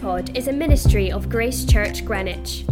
GracePod 0.00 0.34
is 0.34 0.48
a 0.48 0.52
ministry 0.52 1.12
of 1.12 1.28
Grace 1.28 1.66
Church 1.66 2.06
Greenwich. 2.06 2.64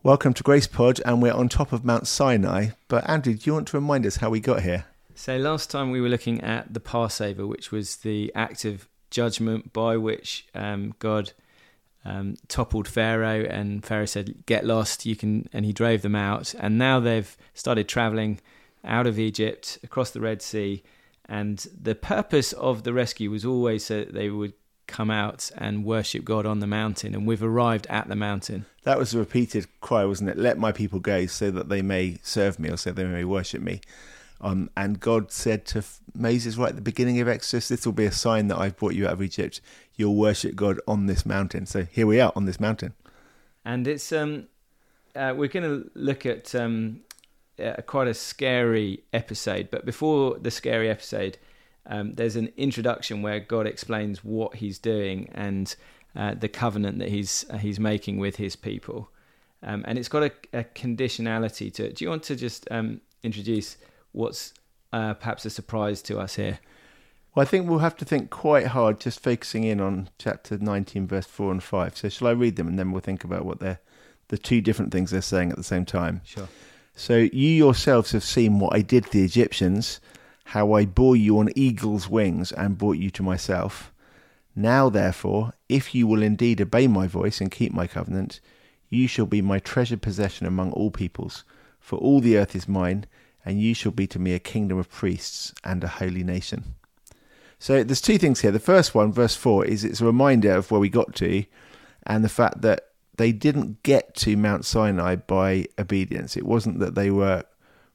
Welcome 0.03 0.35
to 0.35 0.43
Grace 0.43 0.67
Pod, 0.67 1.01
and 1.03 1.23
we're 1.23 1.33
on 1.33 1.49
top 1.49 1.73
of 1.73 1.83
Mount 1.83 2.05
Sinai. 2.05 2.67
But 2.87 3.09
Andrew, 3.09 3.33
do 3.33 3.49
you 3.49 3.53
want 3.53 3.69
to 3.69 3.77
remind 3.77 4.05
us 4.05 4.17
how 4.17 4.29
we 4.29 4.39
got 4.39 4.61
here? 4.61 4.85
So 5.15 5.37
last 5.37 5.71
time 5.71 5.89
we 5.89 6.01
were 6.01 6.09
looking 6.09 6.39
at 6.41 6.75
the 6.75 6.79
Passover, 6.79 7.48
which 7.48 7.71
was 7.71 7.95
the 7.95 8.31
act 8.35 8.63
of 8.63 8.88
judgment 9.09 9.73
by 9.73 9.98
which 9.98 10.45
um, 10.53 10.94
God 10.99 11.34
um, 12.05 12.35
toppled 12.48 12.88
Pharaoh, 12.88 13.45
and 13.45 13.85
Pharaoh 13.85 14.05
said, 14.05 14.45
"Get 14.45 14.66
lost, 14.66 15.05
you 15.05 15.16
can," 15.16 15.48
and 15.53 15.66
he 15.66 15.73
drove 15.73 16.02
them 16.02 16.16
out. 16.16 16.53
And 16.59 16.77
now 16.77 16.99
they've 16.99 17.35
started 17.53 17.88
traveling 17.88 18.39
out 18.84 19.07
of 19.07 19.17
Egypt 19.17 19.79
across 19.84 20.12
the 20.12 20.20
Red 20.20 20.41
Sea, 20.41 20.84
and 21.26 21.66
the 21.79 21.95
purpose 21.95 22.52
of 22.53 22.84
the 22.84 22.93
rescue 22.93 23.31
was 23.31 23.45
always 23.45 23.85
so 23.85 23.99
that 23.99 24.13
they 24.13 24.29
would 24.29 24.53
come 24.85 25.09
out 25.09 25.49
and 25.57 25.85
worship 25.85 26.26
God 26.26 26.45
on 26.45 26.59
the 26.59 26.67
mountain, 26.67 27.16
and 27.16 27.26
we've 27.26 27.43
arrived 27.43 27.88
at 27.89 28.07
the 28.07 28.15
mountain. 28.15 28.65
That 28.84 28.99
was 28.99 29.13
a 29.13 29.20
repeated 29.20 29.67
cry, 29.79 30.04
wasn't 30.04 30.29
it? 30.29 30.38
Let 30.38 30.57
my 30.57 30.71
people 30.71 30.99
go 30.99 31.26
so 31.26 31.51
that 31.51 31.70
they 31.70 31.81
may 31.81 32.17
serve 32.21 32.59
me 32.59 32.70
or 32.70 32.77
so 32.77 32.91
they 32.91 33.05
may 33.05 33.23
worship 33.23 33.62
me. 33.62 33.79
Um, 34.43 34.70
and 34.75 34.99
God 34.99 35.31
said 35.31 35.65
to 35.67 35.83
Moses 36.13 36.57
right 36.57 36.70
at 36.70 36.75
the 36.75 36.81
beginning 36.81 37.20
of 37.21 37.29
Exodus, 37.29 37.70
This 37.70 37.85
will 37.85 37.93
be 37.93 38.05
a 38.05 38.11
sign 38.11 38.49
that 38.49 38.57
I've 38.57 38.75
brought 38.75 38.93
you 38.93 39.07
out 39.07 39.13
of 39.13 39.21
Egypt. 39.21 39.62
You'll 39.95 40.15
worship 40.15 40.55
God 40.55 40.79
on 40.85 41.05
this 41.05 41.26
mountain. 41.26 41.65
So 41.65 41.84
here 41.85 42.05
we 42.05 42.20
are 42.20 42.34
on 42.35 42.45
this 42.45 42.59
mountain. 42.59 42.93
And 43.63 43.87
it's 43.87 44.12
um, 44.12 44.48
uh, 45.15 45.34
we're 45.35 45.48
going 45.48 45.63
to 45.63 45.90
look 45.95 46.26
at 46.26 46.53
um, 46.53 46.99
uh, 47.57 47.81
quite 47.85 48.09
a 48.09 48.13
scary 48.13 49.03
episode. 49.13 49.70
But 49.71 49.85
before 49.85 50.37
the 50.37 50.51
scary 50.51 50.90
episode, 50.90 51.37
um, 51.85 52.13
there's 52.13 52.35
an 52.35 52.51
introduction 52.57 53.21
where 53.21 53.40
God 53.40 53.65
explains 53.65 54.25
what 54.25 54.55
He's 54.55 54.77
doing 54.77 55.29
and 55.34 55.73
uh, 56.18 56.34
the 56.34 56.49
covenant 56.49 56.99
that 56.99 57.09
He's 57.09 57.46
uh, 57.49 57.57
He's 57.57 57.79
making 57.79 58.18
with 58.18 58.35
His 58.35 58.57
people. 58.57 59.09
Um, 59.62 59.85
and 59.87 59.98
it's 59.98 60.09
got 60.09 60.23
a, 60.23 60.31
a, 60.51 60.63
conditionality 60.65 61.73
to 61.75 61.85
it. 61.85 61.96
Do 61.96 62.03
you 62.03 62.09
want 62.09 62.23
to 62.23 62.35
just 62.35 62.68
um, 62.70 62.99
introduce 63.23 63.77
what's 64.13 64.53
uh, 64.94 65.16
perhaps 65.16 65.45
a 65.45 65.50
surprise 65.50 66.01
to 66.03 66.19
us 66.19 66.35
here? 66.35 66.59
Well, 67.35 67.45
I 67.45 67.50
think 67.50 67.67
we'll 67.67 67.79
have 67.79 67.97
to 67.97 68.06
think 68.06 68.29
quite 68.29 68.67
hard, 68.67 69.00
just 69.00 69.19
focusing 69.19 69.63
in 69.63 69.81
on 69.81 70.09
chapter 70.19 70.57
19, 70.57 71.07
verse 71.07 71.25
4 71.25 71.51
and 71.51 71.63
5. 71.63 71.97
So, 71.97 72.09
shall 72.09 72.28
I 72.28 72.31
read 72.31 72.56
them 72.56 72.67
and 72.67 72.78
then 72.78 72.91
we'll 72.91 73.01
think 73.01 73.23
about 73.23 73.44
what 73.44 73.59
they're 73.59 73.79
the 74.29 74.38
two 74.38 74.61
different 74.61 74.91
things 74.91 75.11
they're 75.11 75.22
saying 75.22 75.51
at 75.51 75.57
the 75.57 75.63
same 75.63 75.84
time? 75.84 76.22
Sure. 76.23 76.47
So, 76.95 77.17
you 77.17 77.50
yourselves 77.50 78.11
have 78.11 78.23
seen 78.23 78.59
what 78.59 78.75
I 78.75 78.81
did 78.81 79.06
to 79.06 79.11
the 79.11 79.23
Egyptians, 79.23 80.00
how 80.45 80.73
I 80.73 80.85
bore 80.85 81.16
you 81.16 81.39
on 81.39 81.50
eagle's 81.56 82.07
wings 82.07 82.51
and 82.51 82.78
brought 82.78 82.97
you 82.97 83.09
to 83.09 83.23
myself. 83.23 83.91
Now, 84.56 84.89
therefore, 84.89 85.53
if 85.67 85.95
you 85.95 86.06
will 86.06 86.22
indeed 86.22 86.61
obey 86.61 86.85
my 86.85 87.07
voice 87.07 87.41
and 87.41 87.50
keep 87.50 87.73
my 87.73 87.88
covenant, 87.88 88.39
you 88.89 89.07
shall 89.07 89.25
be 89.25 89.41
my 89.41 89.57
treasured 89.57 90.03
possession 90.03 90.45
among 90.45 90.72
all 90.73 90.91
peoples, 90.91 91.44
for 91.79 91.97
all 91.97 92.19
the 92.22 92.38
earth 92.38 92.56
is 92.56 92.67
mine 92.67 93.07
and 93.46 93.62
you 93.62 93.74
shall 93.74 93.91
be 93.91 94.08
to 94.08 94.19
me 94.19 94.34
a 94.34 94.40
kingdom 94.40 94.78
of 94.78 94.90
priests 94.90 95.53
and 95.63 95.84
a 95.84 95.88
holy 95.88 96.24
nation. 96.24 96.75
So 97.59 97.84
there's 97.84 98.02
two 98.02 98.18
things 98.18 98.41
here. 98.41 98.52
The 98.52 98.59
first 98.59 98.94
one, 98.94 99.12
verse 99.12 99.36
4, 99.36 99.66
is 99.66 99.84
it's 99.84 100.02
a 100.02 100.06
reminder 100.06 100.52
of 100.53 100.69
where 100.69 100.81
we 100.81 100.90
got 100.90 101.16
to 101.16 101.46
and 102.06 102.24
the 102.24 102.30
fact 102.30 102.62
that 102.62 102.90
they 103.16 103.32
didn't 103.32 103.84
get 103.84 104.16
to 104.16 104.36
Mount 104.36 104.66
Sinai 104.66 105.16
by 105.16 105.68
obedience. 105.78 106.36
It 106.36 106.46
wasn't 106.46 106.80
that 106.80 106.96
they 106.96 107.12
were 107.12 107.44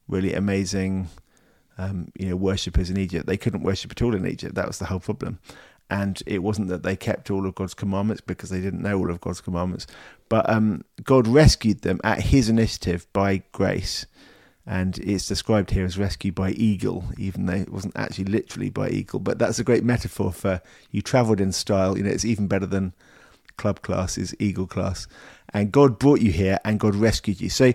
really 0.06 0.32
amazing 0.32 1.08
um, 1.76 2.10
you 2.18 2.28
know, 2.28 2.36
worshippers 2.36 2.90
in 2.90 2.96
Egypt. 2.96 3.26
They 3.26 3.36
couldn't 3.36 3.62
worship 3.62 3.90
at 3.90 4.02
all 4.02 4.14
in 4.14 4.26
Egypt. 4.26 4.54
That 4.54 4.66
was 4.66 4.78
the 4.78 4.86
whole 4.86 5.00
problem. 5.00 5.38
And 5.90 6.22
it 6.26 6.42
wasn't 6.42 6.68
that 6.68 6.82
they 6.82 6.96
kept 6.96 7.30
all 7.30 7.46
of 7.46 7.54
God's 7.54 7.74
commandments 7.74 8.20
because 8.20 8.50
they 8.50 8.60
didn't 8.60 8.82
know 8.82 8.98
all 8.98 9.10
of 9.10 9.20
God's 9.20 9.40
commandments. 9.40 9.86
But 10.28 10.48
um, 10.48 10.84
God 11.02 11.26
rescued 11.26 11.82
them 11.82 12.00
at 12.04 12.22
his 12.22 12.48
initiative 12.48 13.06
by 13.12 13.42
grace 13.52 14.04
and 14.68 14.98
it's 14.98 15.26
described 15.26 15.70
here 15.70 15.86
as 15.86 15.96
rescued 15.96 16.34
by 16.34 16.50
eagle, 16.50 17.02
even 17.16 17.46
though 17.46 17.54
it 17.54 17.72
wasn't 17.72 17.96
actually 17.96 18.26
literally 18.26 18.68
by 18.68 18.90
eagle. 18.90 19.18
But 19.18 19.38
that's 19.38 19.58
a 19.58 19.64
great 19.64 19.82
metaphor 19.82 20.30
for 20.30 20.60
you 20.90 21.00
travelled 21.00 21.40
in 21.40 21.52
style. 21.52 21.96
You 21.96 22.04
know, 22.04 22.10
it's 22.10 22.26
even 22.26 22.48
better 22.48 22.66
than 22.66 22.92
club 23.56 23.80
class 23.80 24.18
is 24.18 24.36
eagle 24.38 24.66
class, 24.66 25.08
and 25.54 25.72
God 25.72 25.98
brought 25.98 26.20
you 26.20 26.30
here 26.30 26.58
and 26.66 26.78
God 26.78 26.94
rescued 26.94 27.40
you. 27.40 27.48
So, 27.48 27.72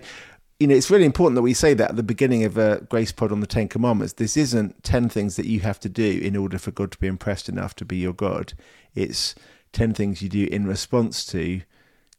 you 0.60 0.68
know, 0.68 0.74
it's 0.76 0.88
really 0.88 1.04
important 1.04 1.34
that 1.34 1.42
we 1.42 1.52
say 1.52 1.74
that 1.74 1.90
at 1.90 1.96
the 1.96 2.04
beginning 2.04 2.44
of 2.44 2.56
a 2.56 2.86
Grace 2.88 3.10
Pod 3.10 3.32
on 3.32 3.40
the 3.40 3.48
Ten 3.48 3.66
Commandments. 3.66 4.12
This 4.12 4.36
isn't 4.36 4.84
ten 4.84 5.08
things 5.08 5.34
that 5.34 5.46
you 5.46 5.60
have 5.60 5.80
to 5.80 5.88
do 5.88 6.20
in 6.22 6.36
order 6.36 6.58
for 6.58 6.70
God 6.70 6.92
to 6.92 6.98
be 6.98 7.08
impressed 7.08 7.48
enough 7.48 7.74
to 7.76 7.84
be 7.84 7.96
your 7.96 8.12
God. 8.12 8.52
It's 8.94 9.34
ten 9.72 9.94
things 9.94 10.22
you 10.22 10.28
do 10.28 10.46
in 10.46 10.64
response 10.64 11.26
to 11.26 11.62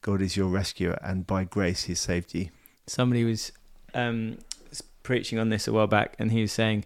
God 0.01 0.21
is 0.21 0.35
your 0.35 0.49
rescuer, 0.49 0.99
and 1.01 1.25
by 1.25 1.45
grace 1.45 1.85
He 1.85 1.95
saved 1.95 2.35
you. 2.35 2.49
Somebody 2.87 3.23
was 3.23 3.53
um, 3.95 4.37
preaching 5.05 5.39
on 5.39 5.49
this 5.49 5.67
a 5.67 5.73
while 5.73 5.87
back, 5.87 6.15
and 6.19 6.31
he 6.31 6.41
was 6.41 6.51
saying 6.51 6.85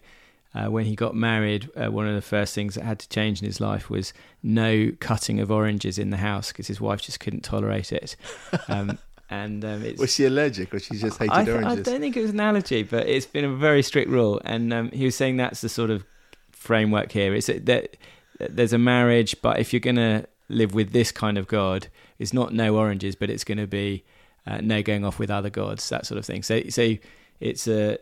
uh, 0.54 0.66
when 0.66 0.84
he 0.84 0.96
got 0.96 1.14
married, 1.14 1.68
uh, 1.76 1.90
one 1.90 2.06
of 2.06 2.14
the 2.14 2.22
first 2.22 2.54
things 2.54 2.74
that 2.74 2.84
had 2.84 2.98
to 2.98 3.08
change 3.08 3.40
in 3.40 3.46
his 3.46 3.60
life 3.60 3.88
was 3.88 4.12
no 4.42 4.90
cutting 4.98 5.38
of 5.38 5.50
oranges 5.50 5.98
in 5.98 6.10
the 6.10 6.16
house 6.16 6.48
because 6.50 6.66
his 6.66 6.80
wife 6.80 7.00
just 7.00 7.20
couldn't 7.20 7.42
tolerate 7.42 7.92
it. 7.92 8.16
Um, 8.68 8.98
and 9.32 9.64
um, 9.64 9.94
was 9.96 10.12
she 10.12 10.24
allergic, 10.24 10.74
or 10.74 10.80
she 10.80 10.96
just 10.96 11.18
hated 11.18 11.32
I 11.32 11.44
th- 11.44 11.54
oranges? 11.54 11.86
I 11.86 11.90
don't 11.92 12.00
think 12.00 12.16
it 12.16 12.22
was 12.22 12.32
an 12.32 12.40
allergy, 12.40 12.82
but 12.82 13.08
it's 13.08 13.26
been 13.26 13.44
a 13.44 13.54
very 13.54 13.80
strict 13.80 14.10
rule. 14.10 14.40
And 14.44 14.72
um, 14.72 14.90
he 14.90 15.04
was 15.04 15.14
saying 15.14 15.36
that's 15.36 15.60
the 15.60 15.68
sort 15.68 15.90
of 15.90 16.04
framework 16.50 17.12
here. 17.12 17.32
It's 17.32 17.46
that 17.46 17.96
there's 18.40 18.72
a 18.72 18.78
marriage, 18.78 19.36
but 19.40 19.60
if 19.60 19.72
you're 19.72 19.80
going 19.80 19.96
to 19.96 20.26
live 20.48 20.74
with 20.74 20.90
this 20.90 21.12
kind 21.12 21.38
of 21.38 21.46
God, 21.46 21.86
it's 22.18 22.32
not 22.32 22.52
no 22.52 22.76
oranges, 22.76 23.14
but 23.14 23.30
it's 23.30 23.44
going 23.44 23.58
to 23.58 23.68
be 23.68 24.02
uh, 24.46 24.60
no 24.62 24.82
going 24.82 25.04
off 25.04 25.20
with 25.20 25.30
other 25.30 25.50
gods, 25.50 25.88
that 25.90 26.06
sort 26.06 26.18
of 26.18 26.26
thing. 26.26 26.42
So, 26.42 26.62
so 26.68 26.96
it's 27.38 27.68
a 27.68 27.98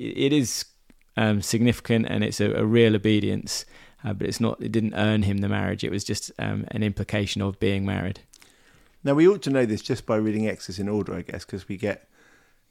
it 0.00 0.32
is 0.32 0.64
um, 1.16 1.42
significant 1.42 2.06
and 2.08 2.24
it's 2.24 2.40
a, 2.40 2.52
a 2.52 2.64
real 2.64 2.96
obedience, 2.96 3.64
uh, 4.02 4.14
but 4.14 4.26
it's 4.26 4.40
not. 4.40 4.60
It 4.62 4.72
didn't 4.72 4.94
earn 4.94 5.22
him 5.22 5.38
the 5.38 5.48
marriage. 5.48 5.84
It 5.84 5.90
was 5.90 6.04
just 6.04 6.32
um, 6.38 6.64
an 6.70 6.82
implication 6.82 7.42
of 7.42 7.60
being 7.60 7.84
married. 7.84 8.20
Now 9.04 9.14
we 9.14 9.28
ought 9.28 9.42
to 9.42 9.50
know 9.50 9.66
this 9.66 9.82
just 9.82 10.06
by 10.06 10.16
reading 10.16 10.48
Exodus 10.48 10.78
in 10.78 10.88
order, 10.88 11.14
I 11.14 11.22
guess, 11.22 11.44
because 11.44 11.68
we 11.68 11.76
get 11.76 12.08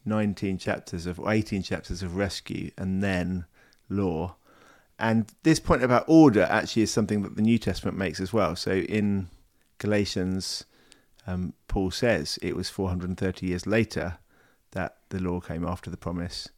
19 0.06 0.58
chapters 0.58 1.06
of 1.06 1.20
18 1.26 1.64
chapters 1.64 2.04
of 2.04 2.16
rescue 2.16 2.72
and 2.78 3.04
then 3.04 3.46
law. 3.90 4.36
And 4.98 5.32
this 5.44 5.60
point 5.60 5.84
about 5.84 6.06
order 6.08 6.44
actually 6.44 6.84
is 6.84 6.92
something 6.92 7.24
that 7.24 7.36
the 7.36 7.42
New 7.42 7.58
Testament 7.58 7.98
makes 7.98 8.20
as 8.20 8.34
well. 8.34 8.56
So 8.56 8.72
in 8.72 9.30
Galatians, 9.78 10.66
um, 11.26 11.54
Paul 11.68 11.90
says 11.92 12.38
it 12.42 12.56
was 12.56 12.70
430 12.70 13.46
years 13.46 13.66
later 13.66 14.18
that 14.72 14.98
the 15.10 15.20
law 15.20 15.40
came 15.40 15.66
after 15.66 15.90
the 15.90 15.98
promise 15.98 16.50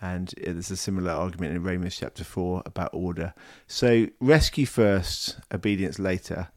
and 0.00 0.32
there's 0.36 0.70
a 0.70 0.76
similar 0.76 1.10
argument 1.10 1.54
in 1.54 1.62
Romans 1.62 1.96
chapter 1.96 2.24
4 2.24 2.62
about 2.66 2.90
order. 2.92 3.34
So 3.66 4.06
rescue 4.20 4.66
first, 4.66 5.38
obedience 5.52 5.98
later. 5.98 6.48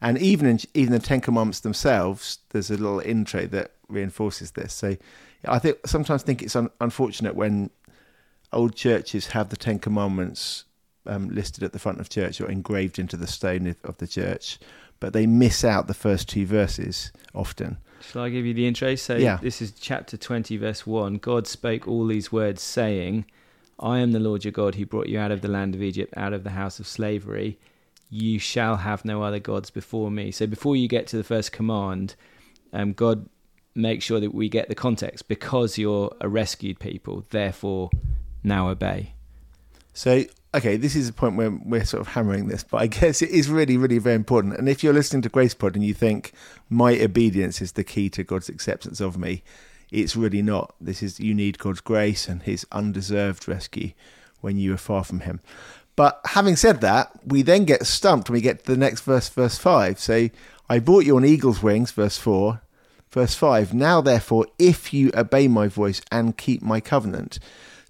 And 0.00 0.18
even 0.18 0.48
in 0.48 0.60
even 0.74 0.92
the 0.92 0.98
Ten 0.98 1.20
Commandments 1.20 1.60
themselves, 1.60 2.38
there's 2.50 2.70
a 2.70 2.76
little 2.76 3.00
intro 3.00 3.46
that 3.46 3.72
reinforces 3.88 4.52
this. 4.52 4.72
So 4.72 4.96
I 5.44 5.58
think 5.58 5.78
sometimes 5.86 6.22
think 6.22 6.42
it's 6.42 6.56
un- 6.56 6.70
unfortunate 6.80 7.34
when 7.34 7.70
old 8.52 8.74
churches 8.74 9.28
have 9.28 9.48
the 9.48 9.56
Ten 9.56 9.78
Commandments 9.78 10.64
um, 11.06 11.28
listed 11.30 11.64
at 11.64 11.72
the 11.72 11.78
front 11.78 12.00
of 12.00 12.08
church 12.08 12.40
or 12.40 12.50
engraved 12.50 12.98
into 12.98 13.16
the 13.16 13.26
stone 13.26 13.74
of 13.84 13.96
the 13.98 14.06
church, 14.06 14.58
but 15.00 15.12
they 15.12 15.26
miss 15.26 15.64
out 15.64 15.86
the 15.86 15.94
first 15.94 16.28
two 16.28 16.46
verses 16.46 17.12
often. 17.34 17.78
Shall 18.00 18.22
I 18.22 18.28
give 18.30 18.46
you 18.46 18.54
the 18.54 18.66
intro? 18.66 18.94
So 18.94 19.16
yeah. 19.16 19.38
this 19.42 19.60
is 19.60 19.72
chapter 19.72 20.16
20, 20.16 20.56
verse 20.56 20.86
1. 20.86 21.16
God 21.16 21.46
spoke 21.46 21.86
all 21.86 22.06
these 22.06 22.32
words, 22.32 22.62
saying, 22.62 23.26
I 23.78 23.98
am 23.98 24.12
the 24.12 24.20
Lord 24.20 24.44
your 24.44 24.52
God 24.52 24.74
who 24.74 24.86
brought 24.86 25.08
you 25.08 25.18
out 25.18 25.30
of 25.30 25.40
the 25.40 25.48
land 25.48 25.74
of 25.74 25.82
Egypt, 25.82 26.14
out 26.16 26.32
of 26.32 26.44
the 26.44 26.50
house 26.50 26.80
of 26.80 26.86
slavery. 26.86 27.58
You 28.10 28.38
shall 28.38 28.76
have 28.76 29.04
no 29.04 29.22
other 29.22 29.38
gods 29.38 29.70
before 29.70 30.10
me. 30.10 30.30
So 30.30 30.46
before 30.46 30.76
you 30.76 30.88
get 30.88 31.06
to 31.08 31.16
the 31.16 31.24
first 31.24 31.52
command, 31.52 32.14
um, 32.72 32.92
God 32.92 33.28
makes 33.74 34.04
sure 34.04 34.20
that 34.20 34.34
we 34.34 34.48
get 34.48 34.68
the 34.68 34.74
context 34.74 35.28
because 35.28 35.78
you're 35.78 36.14
a 36.20 36.28
rescued 36.28 36.80
people, 36.80 37.24
therefore 37.30 37.90
now 38.42 38.68
obey. 38.68 39.12
So 39.92 40.24
okay, 40.54 40.76
this 40.76 40.96
is 40.96 41.08
a 41.08 41.12
point 41.12 41.36
where 41.36 41.50
we're 41.50 41.84
sort 41.84 42.00
of 42.00 42.08
hammering 42.08 42.48
this, 42.48 42.64
but 42.64 42.78
I 42.78 42.86
guess 42.86 43.22
it 43.22 43.30
is 43.30 43.48
really, 43.48 43.76
really 43.76 43.98
very 43.98 44.16
important. 44.16 44.56
And 44.56 44.68
if 44.68 44.82
you're 44.82 44.92
listening 44.92 45.22
to 45.22 45.28
Grace 45.28 45.54
Pod 45.54 45.74
and 45.74 45.84
you 45.84 45.94
think 45.94 46.32
my 46.68 46.98
obedience 47.00 47.60
is 47.60 47.72
the 47.72 47.84
key 47.84 48.08
to 48.10 48.24
God's 48.24 48.48
acceptance 48.48 49.00
of 49.00 49.18
me, 49.18 49.42
it's 49.90 50.16
really 50.16 50.42
not. 50.42 50.74
This 50.80 51.02
is 51.02 51.20
you 51.20 51.34
need 51.34 51.58
God's 51.58 51.80
grace 51.80 52.28
and 52.28 52.42
His 52.42 52.66
undeserved 52.72 53.48
rescue 53.48 53.92
when 54.40 54.58
you 54.58 54.74
are 54.74 54.78
far 54.78 55.04
from 55.04 55.20
Him. 55.20 55.40
But 55.96 56.20
having 56.26 56.56
said 56.56 56.80
that, 56.82 57.10
we 57.26 57.42
then 57.42 57.64
get 57.64 57.86
stumped 57.86 58.28
when 58.28 58.34
we 58.34 58.40
get 58.40 58.64
to 58.64 58.72
the 58.72 58.78
next 58.78 59.00
verse, 59.00 59.28
verse 59.28 59.58
five. 59.58 59.98
So 59.98 60.28
I 60.68 60.78
brought 60.78 61.06
you 61.06 61.16
on 61.16 61.24
eagle's 61.24 61.62
wings, 61.62 61.92
verse 61.92 62.18
4. 62.18 62.60
Verse 63.10 63.34
5 63.34 63.72
Now, 63.72 64.02
therefore, 64.02 64.46
if 64.58 64.92
you 64.92 65.10
obey 65.14 65.48
my 65.48 65.66
voice 65.66 66.02
and 66.12 66.36
keep 66.36 66.60
my 66.60 66.80
covenant. 66.80 67.38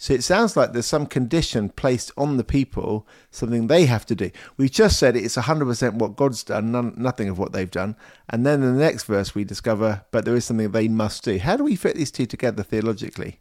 So 0.00 0.14
it 0.14 0.22
sounds 0.22 0.56
like 0.56 0.72
there's 0.72 0.86
some 0.86 1.06
condition 1.06 1.70
placed 1.70 2.12
on 2.16 2.36
the 2.36 2.44
people, 2.44 3.06
something 3.32 3.66
they 3.66 3.86
have 3.86 4.06
to 4.06 4.14
do. 4.14 4.30
We 4.56 4.68
just 4.68 4.96
said 4.96 5.16
it's 5.16 5.36
100% 5.36 5.94
what 5.94 6.14
God's 6.14 6.44
done, 6.44 6.70
none, 6.70 6.94
nothing 6.96 7.28
of 7.28 7.36
what 7.36 7.52
they've 7.52 7.70
done. 7.70 7.96
And 8.28 8.46
then 8.46 8.62
in 8.62 8.76
the 8.76 8.80
next 8.80 9.04
verse, 9.04 9.34
we 9.34 9.42
discover, 9.42 10.04
but 10.12 10.24
there 10.24 10.36
is 10.36 10.44
something 10.44 10.70
they 10.70 10.86
must 10.86 11.24
do. 11.24 11.38
How 11.38 11.56
do 11.56 11.64
we 11.64 11.74
fit 11.74 11.96
these 11.96 12.12
two 12.12 12.26
together 12.26 12.62
theologically? 12.62 13.40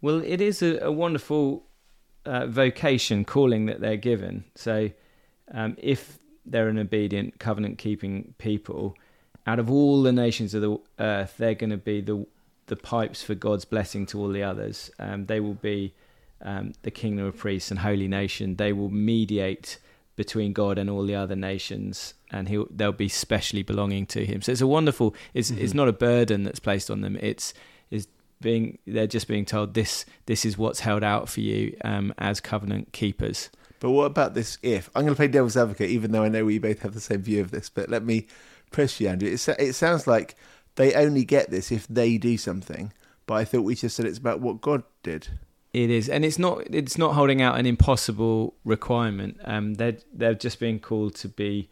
Well, 0.00 0.22
it 0.22 0.40
is 0.40 0.62
a, 0.62 0.78
a 0.78 0.92
wonderful 0.92 1.66
uh, 2.24 2.46
vocation, 2.46 3.24
calling 3.24 3.66
that 3.66 3.80
they're 3.80 3.96
given. 3.96 4.44
So 4.54 4.90
um, 5.52 5.76
if 5.78 6.18
they're 6.46 6.68
an 6.68 6.78
obedient, 6.78 7.40
covenant 7.40 7.78
keeping 7.78 8.34
people, 8.38 8.96
out 9.46 9.58
of 9.58 9.70
all 9.70 10.02
the 10.02 10.12
nations 10.12 10.54
of 10.54 10.62
the 10.62 10.78
earth, 11.00 11.34
they're 11.36 11.54
going 11.54 11.70
to 11.70 11.76
be 11.76 12.00
the 12.00 12.26
the 12.66 12.76
pipes 12.76 13.22
for 13.22 13.34
God's 13.34 13.64
blessing 13.64 14.06
to 14.06 14.20
all 14.20 14.28
the 14.28 14.42
others. 14.42 14.90
Um, 14.98 15.26
they 15.26 15.40
will 15.40 15.54
be 15.54 15.94
um, 16.42 16.72
the 16.82 16.90
kingdom 16.90 17.26
of 17.26 17.36
priests 17.36 17.70
and 17.70 17.80
holy 17.80 18.08
nation. 18.08 18.56
They 18.56 18.72
will 18.72 18.90
mediate 18.90 19.78
between 20.16 20.52
God 20.52 20.78
and 20.78 20.88
all 20.88 21.04
the 21.04 21.14
other 21.14 21.34
nations, 21.34 22.14
and 22.30 22.48
he'll, 22.48 22.68
they'll 22.70 22.92
be 22.92 23.08
specially 23.08 23.62
belonging 23.62 24.06
to 24.06 24.24
Him. 24.24 24.42
So 24.42 24.52
it's 24.52 24.60
a 24.60 24.66
wonderful. 24.66 25.14
It's 25.32 25.50
mm-hmm. 25.50 25.62
it's 25.62 25.74
not 25.74 25.88
a 25.88 25.92
burden 25.92 26.44
that's 26.44 26.60
placed 26.60 26.90
on 26.90 27.00
them. 27.00 27.16
It's 27.20 27.54
is 27.90 28.06
being 28.40 28.78
they're 28.86 29.06
just 29.06 29.28
being 29.28 29.44
told 29.44 29.74
this 29.74 30.04
this 30.26 30.44
is 30.44 30.56
what's 30.56 30.80
held 30.80 31.02
out 31.02 31.28
for 31.28 31.40
you 31.40 31.76
um, 31.84 32.14
as 32.18 32.40
covenant 32.40 32.92
keepers. 32.92 33.50
But 33.80 33.90
what 33.90 34.04
about 34.04 34.34
this 34.34 34.58
if? 34.62 34.88
I'm 34.94 35.02
going 35.02 35.14
to 35.14 35.16
play 35.16 35.28
devil's 35.28 35.56
advocate, 35.56 35.90
even 35.90 36.12
though 36.12 36.22
I 36.22 36.28
know 36.28 36.44
we 36.44 36.58
both 36.58 36.80
have 36.82 36.94
the 36.94 37.00
same 37.00 37.22
view 37.22 37.40
of 37.40 37.50
this. 37.50 37.68
But 37.68 37.90
let 37.90 38.04
me 38.04 38.26
press 38.70 38.98
you, 39.00 39.08
Andrew. 39.08 39.28
It, 39.28 39.46
it 39.58 39.74
sounds 39.74 40.06
like 40.06 40.36
they 40.76 40.94
only 40.94 41.24
get 41.24 41.50
this 41.50 41.70
if 41.70 41.86
they 41.88 42.18
do 42.18 42.36
something. 42.36 42.92
But 43.26 43.34
I 43.34 43.44
thought 43.44 43.62
we 43.62 43.74
just 43.74 43.96
said 43.96 44.06
it's 44.06 44.18
about 44.18 44.40
what 44.40 44.60
God 44.60 44.82
did. 45.02 45.28
It 45.72 45.90
is, 45.90 46.08
and 46.08 46.24
it's 46.24 46.38
not. 46.38 46.62
It's 46.70 46.96
not 46.96 47.14
holding 47.14 47.42
out 47.42 47.58
an 47.58 47.66
impossible 47.66 48.54
requirement. 48.64 49.40
Um, 49.44 49.74
they're 49.74 49.96
they're 50.12 50.34
just 50.34 50.60
being 50.60 50.78
called 50.78 51.16
to 51.16 51.28
be 51.28 51.68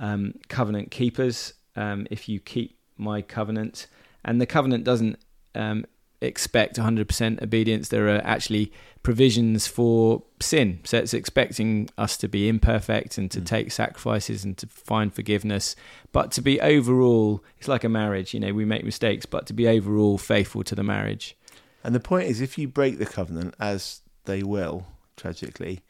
um, 0.00 0.34
covenant 0.48 0.90
keepers. 0.90 1.54
Um, 1.76 2.06
if 2.10 2.28
you 2.28 2.40
keep 2.40 2.78
my 2.96 3.22
covenant, 3.22 3.86
and 4.24 4.40
the 4.40 4.46
covenant 4.46 4.82
doesn't 4.82 5.18
um, 5.54 5.84
expect 6.24 6.76
100% 6.76 7.42
obedience. 7.42 7.88
There 7.88 8.08
are 8.08 8.20
actually 8.24 8.72
provisions 9.04 9.66
for 9.66 10.22
sin. 10.40 10.80
So 10.84 10.98
it's 10.98 11.14
expecting 11.14 11.88
us 11.96 12.16
to 12.16 12.28
be 12.28 12.48
imperfect 12.48 13.18
and 13.18 13.30
to 13.30 13.40
mm. 13.40 13.46
take 13.46 13.70
sacrifices 13.70 14.44
and 14.44 14.56
to 14.58 14.66
find 14.66 15.14
forgiveness. 15.14 15.76
But 16.10 16.32
to 16.32 16.42
be 16.42 16.60
overall, 16.60 17.44
it's 17.58 17.68
like 17.68 17.84
a 17.84 17.88
marriage, 17.88 18.34
you 18.34 18.40
know, 18.40 18.52
we 18.52 18.64
make 18.64 18.84
mistakes, 18.84 19.26
but 19.26 19.46
to 19.46 19.52
be 19.52 19.68
overall 19.68 20.18
faithful 20.18 20.64
to 20.64 20.74
the 20.74 20.82
marriage. 20.82 21.36
And 21.84 21.94
the 21.94 22.00
point 22.00 22.28
is, 22.28 22.40
if 22.40 22.56
you 22.56 22.66
break 22.66 22.98
the 22.98 23.06
covenant, 23.06 23.54
as 23.60 24.00
they 24.24 24.42
will, 24.42 24.86
tragically, 25.16 25.82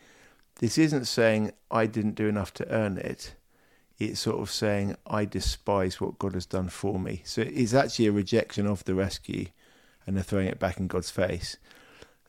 this 0.57 0.77
isn't 0.77 1.07
saying, 1.07 1.53
I 1.71 1.87
didn't 1.87 2.17
do 2.17 2.29
enough 2.29 2.53
to 2.55 2.69
earn 2.69 2.99
it. 2.99 3.35
It's 3.99 4.21
sort 4.21 4.41
of 4.41 4.51
saying, 4.51 4.97
I 5.07 5.25
despise 5.25 6.01
what 6.01 6.19
God 6.19 6.35
has 6.35 6.47
done 6.47 6.69
for 6.69 6.99
me. 6.99 7.23
So 7.25 7.43
it's 7.43 7.75
actually 7.75 8.07
a 8.07 8.13
rejection 8.13 8.67
of 8.67 8.85
the 8.85 8.95
rescue 8.95 9.47
and 10.06 10.17
they're 10.17 10.23
throwing 10.25 10.49
it 10.49 10.59
back 10.59 10.79
in 10.79 10.87
God's 10.87 11.11
face. 11.11 11.56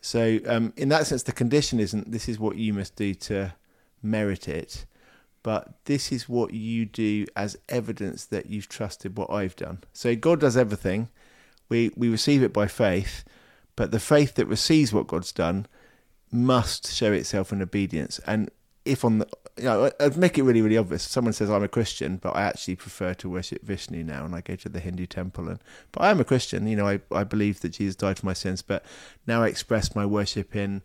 So, 0.02 0.40
um, 0.46 0.74
in 0.78 0.90
that 0.90 1.08
sense, 1.08 1.24
the 1.24 1.32
condition 1.32 1.80
isn't 1.80 2.12
this 2.12 2.30
is 2.30 2.40
what 2.40 2.58
you 2.58 2.74
must 2.74 2.96
do 2.96 3.14
to 3.16 3.56
merit 4.04 4.48
it, 4.48 4.86
but 5.42 5.74
this 5.86 6.12
is 6.12 6.30
what 6.30 6.54
you 6.54 6.86
do 6.86 7.26
as 7.36 7.58
evidence 7.70 8.26
that 8.26 8.46
you've 8.46 8.70
trusted 8.70 9.18
what 9.18 9.32
I've 9.32 9.56
done. 9.56 9.84
So, 9.94 10.16
God 10.16 10.40
does 10.40 10.58
everything. 10.58 11.10
We, 11.70 11.92
we 11.96 12.08
receive 12.10 12.44
it 12.44 12.54
by 12.54 12.68
faith, 12.68 13.24
but 13.76 13.92
the 13.92 14.00
faith 14.00 14.36
that 14.36 14.46
receives 14.46 14.94
what 14.94 15.08
God's 15.08 15.32
done 15.32 15.66
must 16.32 16.94
show 16.94 17.12
itself 17.12 17.52
in 17.52 17.62
obedience. 17.62 18.20
And 18.28 18.52
if 18.86 19.04
on 19.04 19.18
the 19.20 19.28
you 19.58 19.64
know, 19.64 19.90
I'd 20.00 20.18
make 20.18 20.38
it 20.38 20.44
really, 20.44 20.62
really 20.62 20.78
obvious. 20.78 21.04
Someone 21.04 21.34
says 21.34 21.50
I'm 21.50 21.64
a 21.64 21.70
Christian, 21.70 22.18
but 22.18 22.36
I 22.36 22.42
actually 22.42 22.76
prefer 22.76 23.14
to 23.16 23.30
worship 23.30 23.62
Vishnu 23.64 24.04
now, 24.04 24.26
and 24.26 24.36
I 24.36 24.42
go 24.42 24.56
to 24.56 24.70
the 24.70 24.80
Hindu 24.80 25.06
temple. 25.06 25.48
And 25.48 25.60
but 25.92 26.04
I 26.04 26.12
am 26.12 26.20
a 26.20 26.26
Christian. 26.26 26.68
You 26.68 26.76
know, 26.76 26.88
I 26.88 27.00
I 27.12 27.24
believe 27.24 27.62
that 27.62 27.70
Jesus 27.70 27.96
died 27.96 28.20
for 28.20 28.26
my 28.26 28.34
sins, 28.34 28.62
but 28.62 28.84
now 29.26 29.44
I 29.44 29.48
express 29.48 29.96
my 29.96 30.06
worship 30.06 30.56
in 30.56 30.82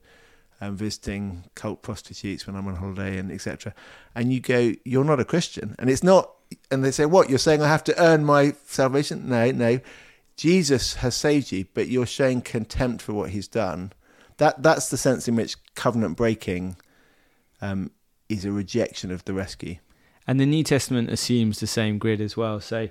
um, 0.60 0.76
visiting 0.76 1.44
cult 1.54 1.82
prostitutes 1.82 2.46
when 2.46 2.54
I'm 2.54 2.68
on 2.68 2.76
holiday 2.76 3.18
and 3.18 3.32
etc. 3.32 3.74
And 4.14 4.32
you 4.32 4.40
go, 4.40 4.72
you're 4.84 5.04
not 5.04 5.20
a 5.20 5.24
Christian, 5.24 5.74
and 5.78 5.90
it's 5.90 6.04
not. 6.04 6.30
And 6.70 6.84
they 6.84 6.90
say, 6.90 7.06
what? 7.06 7.28
You're 7.28 7.38
saying 7.38 7.62
I 7.62 7.68
have 7.68 7.84
to 7.84 8.02
earn 8.02 8.24
my 8.24 8.54
salvation? 8.66 9.28
No, 9.28 9.50
no. 9.50 9.80
Jesus 10.36 10.94
has 10.94 11.14
saved 11.14 11.52
you, 11.52 11.66
but 11.74 11.88
you're 11.88 12.06
showing 12.06 12.40
contempt 12.40 13.02
for 13.02 13.14
what 13.14 13.30
He's 13.30 13.48
done. 13.48 13.92
That 14.36 14.62
that's 14.62 14.90
the 14.90 14.96
sense 14.96 15.26
in 15.26 15.34
which 15.34 15.56
covenant 15.74 16.16
breaking. 16.16 16.76
Um, 17.60 17.90
is 18.30 18.44
a 18.44 18.52
rejection 18.52 19.10
of 19.10 19.24
the 19.24 19.34
rescue. 19.34 19.76
And 20.26 20.38
the 20.38 20.46
New 20.46 20.62
Testament 20.62 21.10
assumes 21.10 21.58
the 21.58 21.66
same 21.66 21.98
grid 21.98 22.20
as 22.20 22.36
well. 22.36 22.60
So 22.60 22.88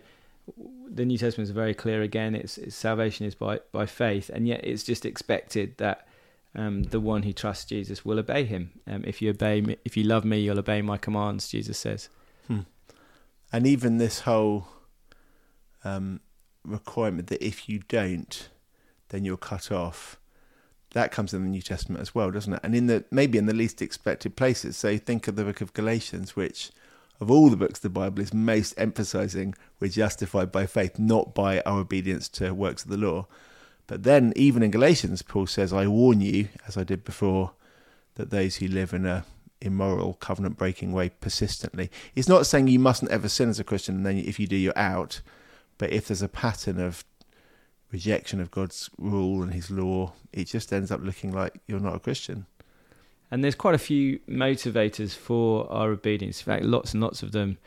the 0.90 1.06
New 1.06 1.18
Testament 1.18 1.48
is 1.48 1.52
very 1.52 1.74
clear 1.74 2.02
again. 2.02 2.36
It's, 2.36 2.58
it's 2.58 2.76
salvation 2.76 3.26
is 3.26 3.36
by 3.36 3.60
by 3.72 3.86
faith, 3.86 4.30
and 4.30 4.48
yet 4.48 4.62
it's 4.64 4.84
just 4.84 5.06
expected 5.06 5.78
that 5.78 6.08
um, 6.56 6.84
the 6.84 7.00
one 7.00 7.24
who 7.24 7.34
trusts 7.34 7.66
Jesus 7.66 8.04
will 8.04 8.20
obey 8.20 8.44
him. 8.44 8.72
Um, 8.86 9.04
if 9.06 9.22
you 9.22 9.30
obey 9.30 9.62
me, 9.62 9.78
if 9.86 9.96
you 9.96 10.04
love 10.04 10.26
me, 10.26 10.40
you'll 10.40 10.60
obey 10.60 10.82
my 10.82 10.98
commands. 10.98 11.48
Jesus 11.48 11.78
says. 11.78 12.10
Hmm. 12.48 12.62
And 13.54 13.66
even 13.66 13.98
this 13.98 14.22
whole 14.22 14.68
um, 15.84 16.20
requirement 16.66 17.28
that 17.28 17.46
if 17.46 17.70
you 17.70 17.80
don't, 17.88 18.50
then 19.10 19.24
you're 19.24 19.38
cut 19.38 19.72
off 19.72 20.20
that 20.92 21.12
comes 21.12 21.34
in 21.34 21.44
the 21.44 21.50
New 21.50 21.62
Testament 21.62 22.02
as 22.02 22.16
well, 22.16 22.32
doesn't 22.32 22.54
it? 22.54 22.60
And 22.64 22.76
in 22.76 22.88
the 22.88 23.04
maybe 23.12 23.38
in 23.38 23.46
the 23.46 23.54
least 23.54 23.82
expected 23.82 24.36
places. 24.36 24.78
So 24.78 24.98
think 24.98 25.28
of 25.28 25.36
the 25.36 25.44
book 25.44 25.62
of 25.62 25.74
Galatians, 25.74 26.36
which 26.36 26.72
of 27.22 27.30
all 27.30 27.50
the 27.50 27.58
books 27.58 27.80
of 27.80 27.84
the 27.84 27.90
Bible 27.90 28.22
is 28.22 28.34
most 28.34 28.74
emphasizing 28.78 29.54
we're 29.80 29.90
justified 29.90 30.52
by 30.52 30.66
faith, 30.66 30.98
not 30.98 31.36
by 31.36 31.62
our 31.62 31.80
obedience 31.80 32.28
to 32.30 32.54
works 32.54 32.84
of 32.84 32.90
the 32.90 32.98
law. 32.98 33.28
But 33.88 34.04
then 34.04 34.34
even 34.36 34.64
in 34.64 34.72
Galatians, 34.72 35.22
Paul 35.22 35.48
says, 35.48 35.74
I 35.74 35.88
warn 35.88 36.22
you, 36.22 36.50
as 36.68 36.78
I 36.78 36.84
did 36.84 37.04
before, 37.04 37.52
that 38.16 38.30
those 38.30 38.58
who 38.58 38.68
live 38.68 38.94
in 38.94 39.06
a 39.06 39.26
immoral, 39.62 40.14
covenant 40.14 40.58
breaking 40.58 40.94
way 40.94 41.10
persistently. 41.10 41.90
He's 42.14 42.30
not 42.30 42.46
saying 42.46 42.68
you 42.68 42.80
mustn't 42.80 43.12
ever 43.12 43.28
sin 43.28 43.50
as 43.50 43.60
a 43.60 43.64
Christian 43.64 43.96
and 43.98 44.06
then 44.06 44.18
if 44.18 44.40
you 44.40 44.48
do 44.48 44.56
you're 44.56 44.78
out. 44.78 45.22
But 45.78 45.92
if 45.92 46.08
there's 46.08 46.22
a 46.22 46.30
pattern 46.30 46.80
of 46.80 47.04
rejection 47.92 48.40
of 48.40 48.52
God's 48.52 48.90
rule 48.98 49.42
and 49.42 49.54
His 49.54 49.72
law, 49.72 50.14
it 50.32 50.46
just 50.46 50.72
ends 50.72 50.92
up 50.92 51.02
looking 51.02 51.32
like 51.32 51.60
you're 51.68 51.80
not 51.80 51.96
a 51.96 52.00
Christian. 52.00 52.46
And 53.32 53.44
there's 53.44 53.56
quite 53.56 53.76
a 53.76 53.80
few 53.80 54.20
motivators 54.28 55.16
for 55.16 55.72
our 55.72 55.92
obedience. 55.92 56.42
In 56.42 56.46
fact, 56.46 56.66
lots 56.66 56.94
and 56.94 57.02
lots 57.02 57.22
of 57.22 57.32
them 57.32 57.58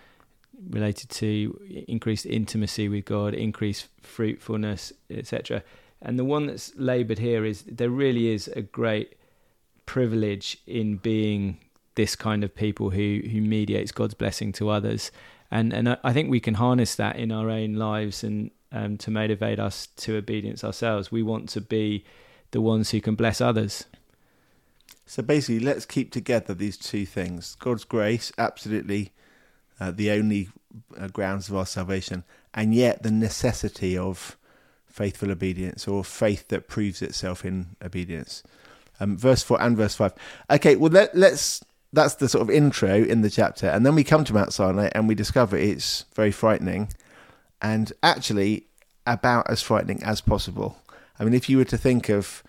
related 0.71 1.11
to 1.11 1.59
increased 1.89 2.27
intimacy 2.27 2.89
with 2.89 3.05
God, 3.05 3.35
increased 3.35 3.89
fruitfulness, 4.01 4.93
etc. 5.11 5.63
And 6.01 6.19
the 6.19 6.25
one 6.25 6.47
that's 6.47 6.73
laboured 6.77 7.19
here 7.19 7.45
is 7.45 7.63
there 7.63 7.91
really 7.91 8.29
is 8.29 8.49
a 8.49 8.63
great 8.63 9.17
privilege 9.87 10.59
in 10.67 10.97
being 10.97 11.59
this 11.95 12.17
kind 12.17 12.43
of 12.43 12.55
people 12.55 12.91
who 12.91 13.21
who 13.31 13.41
mediates 13.41 13.93
God's 13.93 14.15
blessing 14.15 14.53
to 14.53 14.71
others. 14.71 15.11
And 15.51 15.73
and 15.73 15.97
I 16.03 16.13
think 16.13 16.31
we 16.31 16.41
can 16.41 16.55
harness 16.55 16.95
that 16.97 17.17
in 17.17 17.31
our 17.31 17.51
own 17.51 17.75
lives 17.75 18.25
and 18.25 18.51
um, 18.73 18.97
to 18.99 19.11
motivate 19.11 19.59
us 19.59 19.89
to 19.99 20.17
obedience 20.17 20.65
ourselves. 20.65 21.13
We 21.13 21.23
want 21.23 21.49
to 21.51 21.61
be 21.61 22.05
the 22.51 22.61
ones 22.61 22.91
who 22.91 23.01
can 23.01 23.15
bless 23.15 23.41
others. 23.41 23.85
So 25.07 25.23
basically, 25.23 25.61
let's 25.61 25.85
keep 25.85 26.11
together 26.11 26.55
these 26.55 26.77
two 26.77 27.05
things 27.05 27.57
God's 27.59 27.85
grace, 27.85 28.33
absolutely 28.39 29.13
uh, 29.79 29.91
the 29.91 30.11
only 30.11 30.49
uh, 30.99 31.09
grounds 31.09 31.49
of 31.49 31.57
our 31.57 31.67
salvation, 31.67 32.25
and 32.55 32.75
yet 32.75 33.03
the 33.03 33.11
necessity 33.11 33.97
of 33.97 34.37
faithful 34.87 35.31
obedience 35.31 35.89
or 35.89 36.05
faith 36.05 36.49
that 36.49 36.69
proves 36.69 37.03
itself 37.03 37.45
in 37.45 37.77
obedience. 37.83 38.43
Um, 39.01 39.17
verse 39.17 39.43
4 39.43 39.61
and 39.61 39.77
verse 39.77 39.95
5. 39.95 40.13
Okay, 40.51 40.77
well, 40.77 40.91
let, 40.91 41.15
let's. 41.17 41.65
That's 41.95 42.15
the 42.15 42.29
sort 42.29 42.41
of 42.41 42.49
intro 42.49 42.95
in 42.95 43.21
the 43.21 43.29
chapter. 43.29 43.67
And 43.67 43.85
then 43.85 43.95
we 43.95 44.03
come 44.03 44.25
to 44.25 44.33
Mount 44.33 44.55
Sinai 44.55 44.89
and 44.95 45.09
we 45.09 45.15
discover 45.15 45.59
it's 45.59 46.07
very 46.15 46.31
frightening 46.31 46.89
and 47.63 47.93
actually 48.03 48.67
about 49.07 49.49
as 49.49 49.63
frightening 49.63 50.03
as 50.03 50.21
possible. 50.21 50.77
I 51.19 51.25
mean, 51.25 51.35
if 51.35 51.49
you 51.49 51.57
were 51.57 51.65
to 51.65 51.79
think 51.79 52.09
of, 52.09 52.43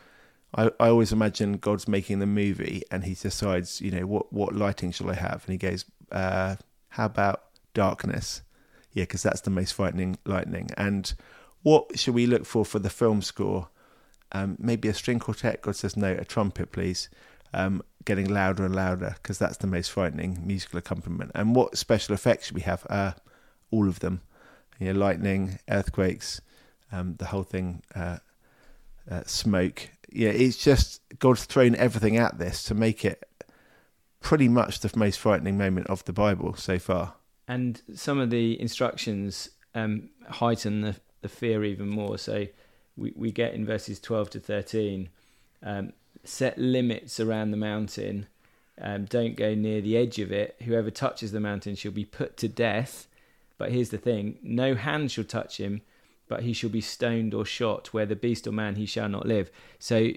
I, 0.55 0.71
I 0.79 0.89
always 0.89 1.11
imagine 1.11 1.53
God's 1.57 1.87
making 1.87 2.19
the 2.19 2.25
movie 2.25 2.83
and 2.91 3.03
he 3.03 3.13
decides, 3.13 3.79
you 3.79 3.91
know, 3.91 4.05
what, 4.05 4.33
what 4.33 4.55
lighting 4.55 4.91
shall 4.91 5.09
I 5.09 5.15
have? 5.15 5.43
And 5.45 5.51
he 5.51 5.57
goes, 5.57 5.85
uh, 6.11 6.55
how 6.89 7.05
about 7.05 7.43
darkness? 7.73 8.41
Yeah, 8.91 9.03
because 9.03 9.23
that's 9.23 9.41
the 9.41 9.49
most 9.49 9.73
frightening 9.73 10.17
lightning. 10.25 10.69
And 10.77 11.13
what 11.61 11.97
should 11.97 12.13
we 12.13 12.25
look 12.25 12.45
for 12.45 12.65
for 12.65 12.79
the 12.79 12.89
film 12.89 13.21
score? 13.21 13.69
Um, 14.31 14.57
maybe 14.59 14.89
a 14.89 14.93
string 14.93 15.19
quartet. 15.19 15.61
God 15.61 15.75
says, 15.75 15.95
no, 15.95 16.11
a 16.11 16.25
trumpet, 16.25 16.71
please. 16.71 17.09
Um, 17.53 17.83
getting 18.05 18.33
louder 18.33 18.65
and 18.65 18.75
louder 18.75 19.15
because 19.21 19.37
that's 19.37 19.57
the 19.57 19.67
most 19.67 19.91
frightening 19.91 20.41
musical 20.45 20.79
accompaniment. 20.79 21.31
And 21.35 21.55
what 21.55 21.77
special 21.77 22.13
effects 22.13 22.47
should 22.47 22.55
we 22.55 22.61
have? 22.61 22.85
Uh, 22.89 23.13
all 23.71 23.87
of 23.87 23.99
them. 23.99 24.21
You 24.79 24.93
know, 24.93 24.99
lightning, 24.99 25.59
earthquakes, 25.69 26.41
um, 26.91 27.15
the 27.17 27.25
whole 27.25 27.43
thing, 27.43 27.83
uh, 27.95 28.17
uh, 29.09 29.23
smoke. 29.25 29.89
Yeah, 30.11 30.29
it's 30.29 30.57
just 30.57 31.01
God's 31.19 31.45
thrown 31.45 31.75
everything 31.75 32.17
at 32.17 32.37
this 32.37 32.63
to 32.65 32.75
make 32.75 33.03
it 33.03 33.23
pretty 34.19 34.47
much 34.47 34.79
the 34.79 34.91
most 34.97 35.19
frightening 35.19 35.57
moment 35.57 35.87
of 35.87 36.03
the 36.05 36.13
Bible 36.13 36.55
so 36.55 36.79
far. 36.79 37.15
And 37.47 37.81
some 37.93 38.19
of 38.19 38.29
the 38.29 38.59
instructions 38.59 39.49
um, 39.75 40.09
heighten 40.29 40.81
the, 40.81 40.95
the 41.21 41.29
fear 41.29 41.63
even 41.63 41.89
more. 41.89 42.17
So 42.17 42.47
we, 42.95 43.13
we 43.15 43.31
get 43.31 43.53
in 43.53 43.65
verses 43.65 43.99
12 43.99 44.31
to 44.31 44.39
13 44.39 45.09
um, 45.61 45.93
set 46.23 46.57
limits 46.57 47.19
around 47.19 47.51
the 47.51 47.57
mountain. 47.57 48.27
Um, 48.81 49.05
don't 49.05 49.35
go 49.35 49.53
near 49.53 49.81
the 49.81 49.97
edge 49.97 50.19
of 50.19 50.31
it. 50.31 50.55
Whoever 50.63 50.89
touches 50.89 51.31
the 51.31 51.39
mountain 51.39 51.75
shall 51.75 51.91
be 51.91 52.05
put 52.05 52.37
to 52.37 52.47
death. 52.47 53.07
But 53.57 53.71
here's 53.71 53.89
the 53.89 53.97
thing 53.97 54.37
no 54.41 54.75
hand 54.75 55.11
shall 55.11 55.23
touch 55.23 55.57
him, 55.57 55.81
but 56.27 56.43
he 56.43 56.53
shall 56.53 56.69
be 56.69 56.81
stoned 56.81 57.33
or 57.33 57.45
shot. 57.45 57.93
Where 57.93 58.05
the 58.05 58.15
beast 58.15 58.47
or 58.47 58.51
man 58.51 58.75
he 58.75 58.85
shall 58.85 59.09
not 59.09 59.27
live. 59.27 59.51
So 59.79 60.11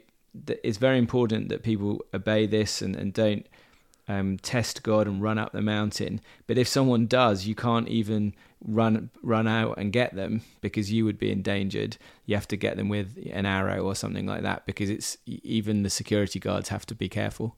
it's 0.47 0.79
very 0.79 0.99
important 0.99 1.49
that 1.49 1.63
people 1.63 2.05
obey 2.13 2.47
this 2.47 2.83
and, 2.83 2.97
and 2.97 3.13
don't 3.13 3.47
um, 4.09 4.39
test 4.39 4.83
God 4.83 5.07
and 5.07 5.23
run 5.23 5.39
up 5.39 5.53
the 5.53 5.63
mountain. 5.63 6.21
But 6.47 6.59
if 6.59 6.69
someone 6.69 7.07
does, 7.07 7.47
you 7.47 7.55
can't 7.55 7.89
even 7.89 8.35
run 8.65 9.11
run 9.23 9.47
out 9.47 9.77
and 9.79 9.93
get 9.93 10.15
them 10.15 10.43
because 10.61 10.91
you 10.91 11.05
would 11.05 11.19
be 11.19 11.31
endangered. 11.31 11.97
You 12.25 12.37
have 12.37 12.49
to 12.49 12.57
get 12.57 12.77
them 12.77 12.89
with 12.89 13.19
an 13.33 13.47
arrow 13.47 13.83
or 13.83 13.95
something 13.95 14.27
like 14.27 14.43
that 14.43 14.67
because 14.67 14.91
it's 14.91 15.19
even 15.27 15.83
the 15.83 15.91
security 15.91 16.39
guards 16.39 16.69
have 16.69 16.87
to 16.87 16.95
be 16.95 17.09
careful. 17.09 17.57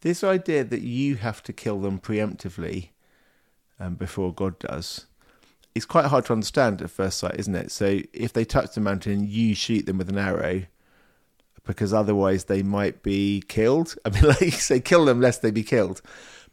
This 0.00 0.24
idea 0.24 0.64
that 0.64 0.82
you 0.82 1.16
have 1.16 1.42
to 1.44 1.52
kill 1.52 1.80
them 1.80 2.00
preemptively 2.00 2.88
um, 3.80 3.94
before 3.94 4.32
God 4.32 4.58
does 4.58 5.06
It's 5.74 5.84
quite 5.84 6.06
hard 6.06 6.26
to 6.26 6.32
understand 6.32 6.82
at 6.82 6.90
first 6.90 7.18
sight, 7.18 7.38
isn't 7.38 7.54
it? 7.54 7.70
So 7.70 8.00
if 8.12 8.32
they 8.32 8.44
touch 8.44 8.74
the 8.74 8.80
mountain, 8.80 9.26
you 9.28 9.54
shoot 9.54 9.86
them 9.86 9.98
with 9.98 10.08
an 10.08 10.18
arrow 10.18 10.62
because 11.64 11.92
otherwise 11.92 12.44
they 12.44 12.62
might 12.62 13.02
be 13.02 13.42
killed. 13.48 13.94
I 14.04 14.10
mean, 14.10 14.24
like 14.24 14.40
you 14.40 14.50
say, 14.50 14.80
kill 14.80 15.04
them 15.04 15.20
lest 15.20 15.42
they 15.42 15.50
be 15.50 15.62
killed. 15.62 16.02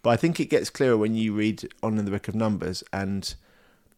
But 0.02 0.12
I 0.12 0.16
think 0.16 0.40
it 0.40 0.50
gets 0.50 0.70
clearer 0.70 0.98
when 0.98 1.16
you 1.16 1.34
read 1.34 1.68
on 1.84 1.98
in 1.98 2.06
the 2.06 2.12
book 2.12 2.28
of 2.28 2.36
Numbers 2.36 2.84
and 2.94 3.34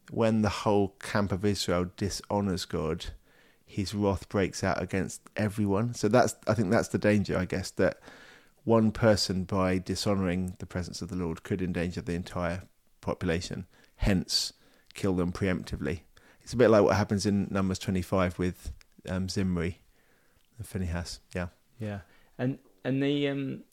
when 0.09 0.41
the 0.41 0.49
whole 0.49 0.95
camp 0.99 1.31
of 1.31 1.45
Israel 1.45 1.91
dishonors 1.95 2.65
God, 2.65 3.07
his 3.65 3.93
wrath 3.93 4.27
breaks 4.27 4.63
out 4.63 4.81
against 4.81 5.21
everyone. 5.37 5.93
So 5.93 6.07
that's 6.07 6.35
I 6.47 6.53
think 6.53 6.71
that's 6.71 6.89
the 6.89 6.97
danger, 6.97 7.37
I 7.37 7.45
guess, 7.45 7.71
that 7.71 7.99
one 8.63 8.91
person 8.91 9.43
by 9.43 9.77
dishonoring 9.77 10.55
the 10.59 10.65
presence 10.65 11.01
of 11.01 11.09
the 11.09 11.15
Lord 11.15 11.43
could 11.43 11.61
endanger 11.61 12.01
the 12.01 12.13
entire 12.13 12.63
population, 13.01 13.65
hence 13.97 14.53
kill 14.93 15.13
them 15.13 15.31
preemptively. 15.31 16.01
It's 16.41 16.53
a 16.53 16.57
bit 16.57 16.69
like 16.69 16.83
what 16.83 16.95
happens 16.95 17.25
in 17.25 17.47
Numbers 17.49 17.79
25 17.79 18.39
with 18.39 18.71
um, 19.09 19.29
Zimri 19.29 19.79
and 20.57 20.67
Phinehas. 20.67 21.19
Yeah. 21.35 21.47
Yeah. 21.79 21.99
And 22.37 22.59
and 22.83 23.01
the 23.01 23.27
um 23.27 23.63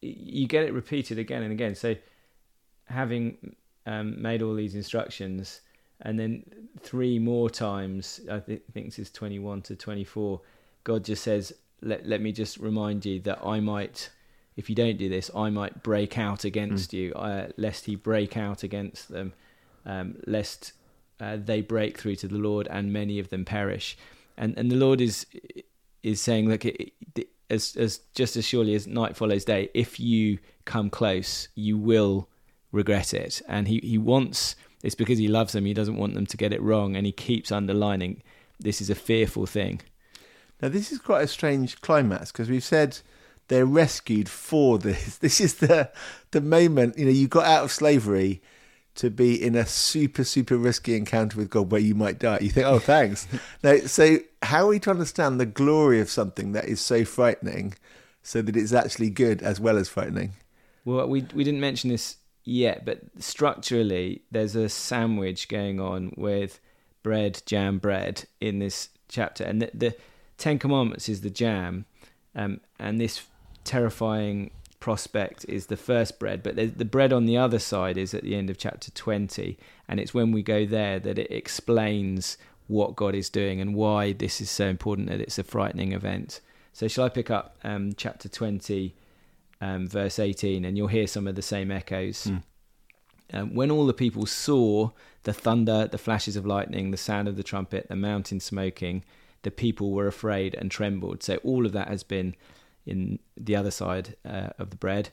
you 0.00 0.46
get 0.46 0.64
it 0.64 0.72
repeated 0.72 1.18
again 1.18 1.42
and 1.42 1.52
again. 1.52 1.74
So 1.74 1.96
having 2.86 3.54
um, 3.86 4.20
made 4.20 4.42
all 4.42 4.54
these 4.54 4.74
instructions 4.74 5.60
and 6.02 6.18
then 6.18 6.44
three 6.80 7.18
more 7.18 7.50
times, 7.50 8.20
I 8.30 8.40
th- 8.40 8.62
think 8.72 8.86
this 8.86 8.98
is 8.98 9.10
21 9.10 9.62
to 9.62 9.76
24, 9.76 10.40
God 10.84 11.04
just 11.04 11.22
says, 11.22 11.52
let, 11.82 12.06
let 12.06 12.20
me 12.20 12.32
just 12.32 12.56
remind 12.58 13.04
you 13.04 13.20
that 13.20 13.44
I 13.44 13.60
might, 13.60 14.10
if 14.56 14.68
you 14.68 14.74
don't 14.74 14.98
do 14.98 15.08
this, 15.08 15.30
I 15.34 15.50
might 15.50 15.82
break 15.82 16.18
out 16.18 16.44
against 16.44 16.90
mm. 16.90 16.94
you, 16.94 17.12
uh, 17.14 17.48
lest 17.56 17.86
he 17.86 17.96
break 17.96 18.36
out 18.36 18.62
against 18.62 19.08
them, 19.08 19.32
um, 19.86 20.16
lest 20.26 20.72
uh, 21.20 21.36
they 21.36 21.60
break 21.60 21.98
through 21.98 22.16
to 22.16 22.28
the 22.28 22.38
Lord 22.38 22.66
and 22.70 22.92
many 22.92 23.18
of 23.18 23.30
them 23.30 23.44
perish. 23.44 23.96
And, 24.36 24.56
and 24.58 24.70
the 24.70 24.76
Lord 24.76 25.00
is 25.00 25.26
is 26.02 26.20
saying, 26.20 26.48
look, 26.48 26.64
it, 26.64 26.92
it, 27.14 27.28
as 27.50 27.76
as 27.76 28.00
just 28.14 28.36
as 28.36 28.46
surely 28.46 28.74
as 28.74 28.86
night 28.86 29.16
follows 29.16 29.44
day, 29.44 29.68
if 29.74 30.00
you 30.00 30.38
come 30.64 30.88
close, 30.88 31.48
you 31.54 31.76
will 31.76 32.28
regret 32.72 33.12
it. 33.12 33.42
And 33.48 33.68
he 33.68 33.80
he 33.82 33.98
wants 33.98 34.56
it's 34.82 34.94
because 34.94 35.18
he 35.18 35.28
loves 35.28 35.52
them. 35.52 35.66
He 35.66 35.74
doesn't 35.74 35.96
want 35.96 36.14
them 36.14 36.26
to 36.26 36.36
get 36.36 36.52
it 36.52 36.62
wrong, 36.62 36.96
and 36.96 37.04
he 37.04 37.12
keeps 37.12 37.52
underlining 37.52 38.22
this 38.58 38.80
is 38.80 38.90
a 38.90 38.94
fearful 38.94 39.46
thing. 39.46 39.80
Now 40.62 40.68
this 40.68 40.92
is 40.92 40.98
quite 40.98 41.24
a 41.24 41.28
strange 41.28 41.80
climax 41.80 42.32
because 42.32 42.48
we've 42.48 42.64
said 42.64 42.98
they're 43.50 43.66
rescued 43.66 44.28
for 44.28 44.78
this. 44.78 45.18
This 45.20 45.40
is 45.40 45.54
the 45.54 45.90
the 46.30 46.40
moment 46.40 46.96
you 46.96 47.04
know 47.04 47.10
you 47.10 47.28
got 47.28 47.44
out 47.44 47.64
of 47.64 47.72
slavery 47.72 48.40
to 48.94 49.10
be 49.10 49.34
in 49.42 49.54
a 49.54 49.66
super 49.66 50.24
super 50.24 50.56
risky 50.56 50.96
encounter 50.96 51.36
with 51.36 51.50
God 51.50 51.70
where 51.70 51.80
you 51.80 51.94
might 51.94 52.18
die. 52.18 52.38
You 52.40 52.50
think, 52.50 52.66
oh, 52.66 52.78
thanks. 52.78 53.26
now, 53.62 53.76
so 53.78 54.18
how 54.42 54.64
are 54.64 54.68
we 54.68 54.78
to 54.80 54.90
understand 54.90 55.38
the 55.38 55.46
glory 55.46 56.00
of 56.00 56.08
something 56.08 56.52
that 56.52 56.66
is 56.66 56.80
so 56.80 57.04
frightening, 57.04 57.74
so 58.22 58.40
that 58.40 58.56
it's 58.56 58.72
actually 58.72 59.10
good 59.10 59.42
as 59.42 59.60
well 59.60 59.76
as 59.76 59.88
frightening? 59.88 60.32
Well, 60.84 61.08
we 61.08 61.26
we 61.34 61.42
didn't 61.42 61.60
mention 61.60 61.90
this 61.90 62.18
yet, 62.44 62.84
but 62.84 63.00
structurally, 63.18 64.22
there's 64.30 64.54
a 64.54 64.68
sandwich 64.68 65.48
going 65.48 65.80
on 65.80 66.14
with 66.16 66.60
bread, 67.02 67.42
jam, 67.46 67.78
bread 67.78 68.26
in 68.40 68.60
this 68.60 68.90
chapter, 69.08 69.42
and 69.42 69.60
the, 69.60 69.70
the 69.74 69.96
Ten 70.38 70.58
Commandments 70.58 71.08
is 71.08 71.20
the 71.20 71.30
jam, 71.30 71.84
um, 72.36 72.60
and 72.78 73.00
this 73.00 73.26
terrifying 73.64 74.50
prospect 74.80 75.44
is 75.48 75.66
the 75.66 75.76
first 75.76 76.18
bread, 76.18 76.42
but 76.42 76.56
the 76.56 76.84
bread 76.84 77.12
on 77.12 77.26
the 77.26 77.36
other 77.36 77.58
side 77.58 77.96
is 77.98 78.14
at 78.14 78.22
the 78.22 78.34
end 78.34 78.50
of 78.50 78.58
chapter 78.58 78.90
20, 78.90 79.58
and 79.86 80.00
it's 80.00 80.14
when 80.14 80.32
we 80.32 80.42
go 80.42 80.64
there 80.64 80.98
that 80.98 81.18
it 81.18 81.30
explains 81.30 82.38
what 82.66 82.96
God 82.96 83.14
is 83.14 83.28
doing 83.28 83.60
and 83.60 83.74
why 83.74 84.12
this 84.12 84.40
is 84.40 84.48
so 84.50 84.66
important 84.66 85.08
that 85.08 85.20
it's 85.20 85.38
a 85.38 85.44
frightening 85.44 85.92
event. 85.92 86.40
So, 86.72 86.88
shall 86.88 87.04
I 87.04 87.08
pick 87.08 87.30
up 87.30 87.56
um, 87.64 87.92
chapter 87.96 88.28
20, 88.28 88.94
um, 89.60 89.88
verse 89.88 90.18
18, 90.18 90.64
and 90.64 90.76
you'll 90.76 90.88
hear 90.88 91.06
some 91.06 91.26
of 91.26 91.34
the 91.34 91.42
same 91.42 91.70
echoes? 91.70 92.24
Mm. 92.24 92.42
Um, 93.32 93.54
when 93.54 93.70
all 93.70 93.86
the 93.86 93.92
people 93.92 94.24
saw 94.24 94.90
the 95.24 95.32
thunder, 95.32 95.86
the 95.86 95.98
flashes 95.98 96.36
of 96.36 96.46
lightning, 96.46 96.90
the 96.90 96.96
sound 96.96 97.28
of 97.28 97.36
the 97.36 97.42
trumpet, 97.42 97.88
the 97.88 97.96
mountain 97.96 98.40
smoking, 98.40 99.04
the 99.42 99.50
people 99.50 99.90
were 99.92 100.06
afraid 100.06 100.54
and 100.54 100.70
trembled. 100.70 101.22
So, 101.22 101.36
all 101.38 101.66
of 101.66 101.72
that 101.72 101.88
has 101.88 102.02
been 102.02 102.36
in 102.90 103.18
the 103.36 103.56
other 103.56 103.70
side 103.70 104.16
uh, 104.24 104.48
of 104.58 104.70
the 104.70 104.76
bread. 104.76 105.10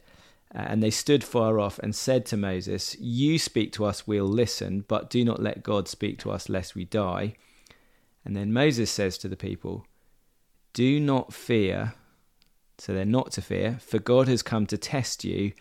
Uh, 0.54 0.60
and 0.68 0.82
they 0.82 0.90
stood 0.90 1.24
far 1.24 1.60
off 1.60 1.78
and 1.80 1.96
said 1.96 2.26
to 2.26 2.38
Moses, 2.38 2.96
You 3.00 3.38
speak 3.38 3.74
to 3.74 3.86
us, 3.86 4.08
we'll 4.08 4.26
listen, 4.26 4.86
but 4.88 5.10
do 5.10 5.26
not 5.26 5.42
let 5.42 5.64
God 5.64 5.88
speak 5.88 6.20
to 6.20 6.32
us, 6.32 6.48
lest 6.48 6.74
we 6.74 6.86
die. 6.86 7.36
And 8.24 8.36
then 8.36 8.54
Moses 8.54 8.90
says 8.90 9.18
to 9.20 9.28
the 9.28 9.38
people, 9.38 9.86
Do 10.74 11.00
not 11.00 11.34
fear. 11.34 11.94
So 12.78 12.94
they're 12.94 13.06
not 13.06 13.32
to 13.32 13.42
fear, 13.42 13.78
for 13.82 14.00
God 14.00 14.28
has 14.28 14.44
come 14.44 14.68
to 14.68 14.78
test 14.78 15.24
you, 15.24 15.52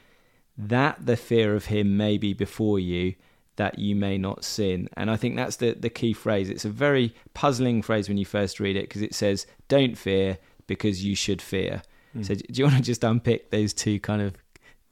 that 0.56 1.04
the 1.04 1.16
fear 1.16 1.54
of 1.54 1.66
him 1.66 1.96
may 1.96 2.18
be 2.18 2.32
before 2.32 2.78
you, 2.78 3.14
that 3.56 3.78
you 3.78 3.96
may 3.96 4.18
not 4.18 4.44
sin. 4.44 4.88
And 4.96 5.11
I 5.11 5.16
think 5.16 5.35
that's 5.35 5.56
the, 5.56 5.73
the 5.73 5.90
key 5.90 6.12
phrase. 6.12 6.50
It's 6.50 6.64
a 6.64 6.70
very 6.70 7.14
puzzling 7.35 7.82
phrase 7.82 8.08
when 8.08 8.18
you 8.18 8.26
first 8.26 8.61
read 8.61 8.76
it 8.76 8.88
because 8.88 9.02
it 9.02 9.14
says, 9.14 9.46
Don't 9.68 9.96
fear 9.96 10.38
because 10.66 11.04
you 11.04 11.14
should 11.14 11.42
fear. 11.42 11.82
Mm. 12.16 12.26
So, 12.26 12.35
do 12.35 12.44
you 12.52 12.64
want 12.64 12.76
to 12.76 12.82
just 12.82 13.04
unpick 13.04 13.50
those 13.50 13.73
two 13.73 14.00
kind 14.00 14.23
of 14.23 14.35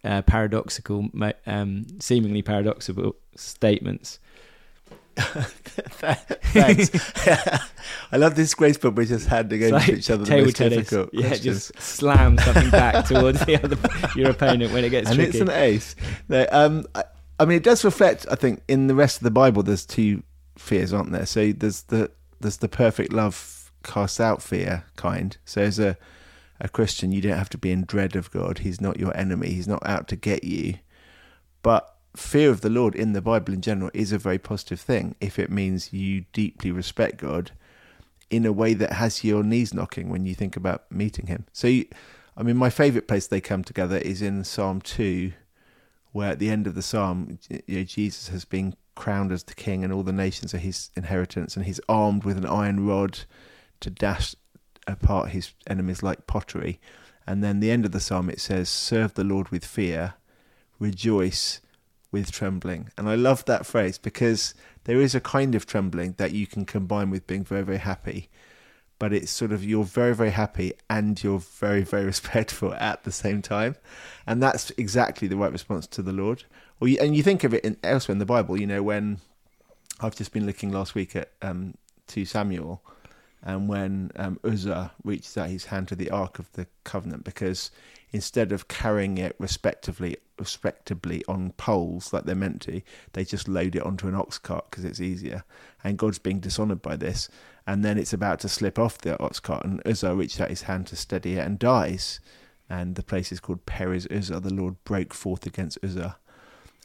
uh, 0.04 0.22
paradoxical, 0.22 1.08
um, 1.46 1.86
seemingly 2.00 2.42
paradoxical 2.42 3.16
statements? 3.36 4.18
Thanks. 5.16 6.90
I 8.12 8.16
love 8.16 8.34
this 8.34 8.54
grace 8.54 8.76
book. 8.76 8.96
We're 8.96 9.04
just 9.04 9.28
handing 9.28 9.62
over 9.62 9.74
like 9.74 9.86
to 9.86 9.96
each 9.96 10.10
other 10.10 10.24
the 10.24 10.42
most 10.42 10.56
tennis. 10.56 10.78
difficult 10.78 11.10
Yeah, 11.12 11.28
questions. 11.28 11.68
just 11.68 11.80
slam 11.80 12.36
something 12.38 12.70
back 12.70 13.06
towards 13.08 13.44
the 13.46 13.62
other 13.62 13.76
your 14.18 14.30
opponent 14.30 14.72
when 14.72 14.84
it 14.84 14.90
gets 14.90 15.08
tricky 15.14 15.22
and 15.22 15.32
tricky. 15.32 15.38
it's 15.42 15.50
an 15.50 15.56
ace. 15.56 15.96
No, 16.28 16.46
um, 16.50 16.86
I, 16.94 17.04
I 17.38 17.44
mean, 17.44 17.56
it 17.56 17.62
does 17.62 17.84
reflect. 17.84 18.26
I 18.30 18.34
think 18.34 18.62
in 18.68 18.86
the 18.88 18.94
rest 18.94 19.18
of 19.18 19.22
the 19.24 19.30
Bible, 19.30 19.62
there's 19.62 19.86
two 19.86 20.22
fears, 20.58 20.92
aren't 20.92 21.12
there? 21.12 21.26
So 21.26 21.52
there's 21.52 21.82
the 21.82 22.10
there's 22.40 22.56
the 22.58 22.68
perfect 22.68 23.12
love 23.12 23.70
casts 23.84 24.18
out 24.20 24.42
fear 24.42 24.84
kind. 24.96 25.36
So 25.44 25.62
as 25.62 25.78
a 25.78 25.96
a 26.64 26.68
Christian, 26.68 27.12
you 27.12 27.20
don't 27.20 27.36
have 27.36 27.50
to 27.50 27.58
be 27.58 27.70
in 27.70 27.84
dread 27.84 28.16
of 28.16 28.30
God. 28.30 28.60
He's 28.60 28.80
not 28.80 28.98
your 28.98 29.14
enemy. 29.14 29.48
He's 29.50 29.68
not 29.68 29.86
out 29.86 30.08
to 30.08 30.16
get 30.16 30.44
you. 30.44 30.76
But 31.62 31.94
fear 32.16 32.50
of 32.50 32.62
the 32.62 32.70
Lord 32.70 32.94
in 32.94 33.12
the 33.12 33.20
Bible 33.20 33.52
in 33.52 33.60
general 33.60 33.90
is 33.92 34.12
a 34.12 34.18
very 34.18 34.38
positive 34.38 34.80
thing 34.80 35.14
if 35.20 35.38
it 35.38 35.50
means 35.50 35.92
you 35.92 36.24
deeply 36.32 36.70
respect 36.70 37.18
God 37.18 37.50
in 38.30 38.46
a 38.46 38.52
way 38.52 38.72
that 38.72 38.94
has 38.94 39.22
your 39.22 39.42
knees 39.42 39.74
knocking 39.74 40.08
when 40.08 40.24
you 40.24 40.34
think 40.34 40.56
about 40.56 40.90
meeting 40.90 41.26
Him. 41.26 41.44
So, 41.52 41.68
you, 41.68 41.84
I 42.34 42.42
mean, 42.42 42.56
my 42.56 42.70
favourite 42.70 43.06
place 43.06 43.26
they 43.26 43.42
come 43.42 43.62
together 43.62 43.98
is 43.98 44.22
in 44.22 44.42
Psalm 44.42 44.80
2, 44.80 45.32
where 46.12 46.30
at 46.30 46.38
the 46.38 46.48
end 46.48 46.66
of 46.66 46.74
the 46.74 46.82
psalm, 46.82 47.38
you 47.50 47.78
know, 47.78 47.84
Jesus 47.84 48.28
has 48.28 48.46
been 48.46 48.74
crowned 48.94 49.32
as 49.32 49.42
the 49.42 49.54
king 49.54 49.84
and 49.84 49.92
all 49.92 50.02
the 50.02 50.12
nations 50.12 50.54
are 50.54 50.58
his 50.58 50.90
inheritance, 50.96 51.56
and 51.56 51.66
he's 51.66 51.80
armed 51.90 52.24
with 52.24 52.38
an 52.38 52.46
iron 52.46 52.86
rod 52.86 53.20
to 53.80 53.90
dash 53.90 54.34
apart 54.86 55.30
his 55.30 55.52
enemies 55.66 56.02
like 56.02 56.26
pottery. 56.26 56.80
And 57.26 57.42
then 57.42 57.60
the 57.60 57.70
end 57.70 57.84
of 57.84 57.92
the 57.92 58.00
psalm 58.00 58.28
it 58.28 58.40
says, 58.40 58.68
Serve 58.68 59.14
the 59.14 59.24
Lord 59.24 59.48
with 59.48 59.64
fear, 59.64 60.14
rejoice 60.78 61.60
with 62.10 62.30
trembling. 62.30 62.90
And 62.96 63.08
I 63.08 63.14
love 63.14 63.44
that 63.46 63.66
phrase 63.66 63.98
because 63.98 64.54
there 64.84 65.00
is 65.00 65.14
a 65.14 65.20
kind 65.20 65.54
of 65.54 65.66
trembling 65.66 66.14
that 66.18 66.32
you 66.32 66.46
can 66.46 66.64
combine 66.64 67.10
with 67.10 67.26
being 67.26 67.44
very, 67.44 67.62
very 67.62 67.78
happy. 67.78 68.30
But 68.98 69.12
it's 69.12 69.32
sort 69.32 69.52
of 69.52 69.64
you're 69.64 69.84
very, 69.84 70.14
very 70.14 70.30
happy 70.30 70.72
and 70.88 71.22
you're 71.22 71.40
very, 71.40 71.82
very 71.82 72.04
respectful 72.14 72.72
at 72.74 73.04
the 73.04 73.12
same 73.12 73.42
time. 73.42 73.76
And 74.26 74.42
that's 74.42 74.70
exactly 74.78 75.26
the 75.26 75.36
right 75.36 75.52
response 75.52 75.86
to 75.88 76.02
the 76.02 76.12
Lord. 76.12 76.44
Or 76.80 76.88
you, 76.88 76.98
and 77.00 77.16
you 77.16 77.22
think 77.22 77.44
of 77.44 77.52
it 77.52 77.64
in, 77.64 77.76
elsewhere 77.82 78.14
in 78.14 78.18
the 78.18 78.26
Bible, 78.26 78.58
you 78.58 78.66
know, 78.66 78.82
when 78.82 79.20
I've 80.00 80.16
just 80.16 80.32
been 80.32 80.46
looking 80.46 80.70
last 80.70 80.94
week 80.94 81.16
at 81.16 81.30
um, 81.42 81.74
2 82.08 82.24
Samuel 82.24 82.82
and 83.44 83.68
when 83.68 84.10
um, 84.16 84.40
Uzzah 84.42 84.92
reaches 85.04 85.36
out 85.36 85.50
his 85.50 85.66
hand 85.66 85.88
to 85.88 85.94
the 85.94 86.10
Ark 86.10 86.38
of 86.38 86.50
the 86.52 86.66
Covenant 86.82 87.24
because 87.24 87.70
instead 88.10 88.52
of 88.52 88.68
carrying 88.68 89.18
it 89.18 89.36
respectively 89.38 90.16
respectably 90.38 91.22
on 91.28 91.52
poles 91.52 92.12
like 92.12 92.24
they're 92.24 92.34
meant 92.34 92.62
to, 92.62 92.80
they 93.12 93.24
just 93.24 93.46
load 93.46 93.76
it 93.76 93.82
onto 93.82 94.08
an 94.08 94.14
ox 94.14 94.38
cart 94.38 94.70
because 94.70 94.84
it's 94.84 95.00
easier. 95.00 95.44
And 95.84 95.98
God's 95.98 96.18
being 96.18 96.40
dishonoured 96.40 96.82
by 96.82 96.96
this. 96.96 97.28
And 97.66 97.84
then 97.84 97.98
it's 97.98 98.12
about 98.12 98.40
to 98.40 98.48
slip 98.48 98.78
off 98.78 98.98
the 98.98 99.20
ox 99.22 99.40
cart, 99.40 99.64
and 99.64 99.80
Uzzah 99.86 100.14
reaches 100.14 100.40
out 100.40 100.50
his 100.50 100.62
hand 100.62 100.86
to 100.88 100.96
steady 100.96 101.36
it 101.36 101.46
and 101.46 101.58
dies. 101.58 102.20
And 102.68 102.94
the 102.94 103.02
place 103.02 103.30
is 103.30 103.40
called 103.40 103.66
Perez 103.66 104.06
Uzzah. 104.10 104.40
The 104.40 104.52
Lord 104.52 104.82
broke 104.84 105.14
forth 105.14 105.46
against 105.46 105.78
Uzzah. 105.82 106.16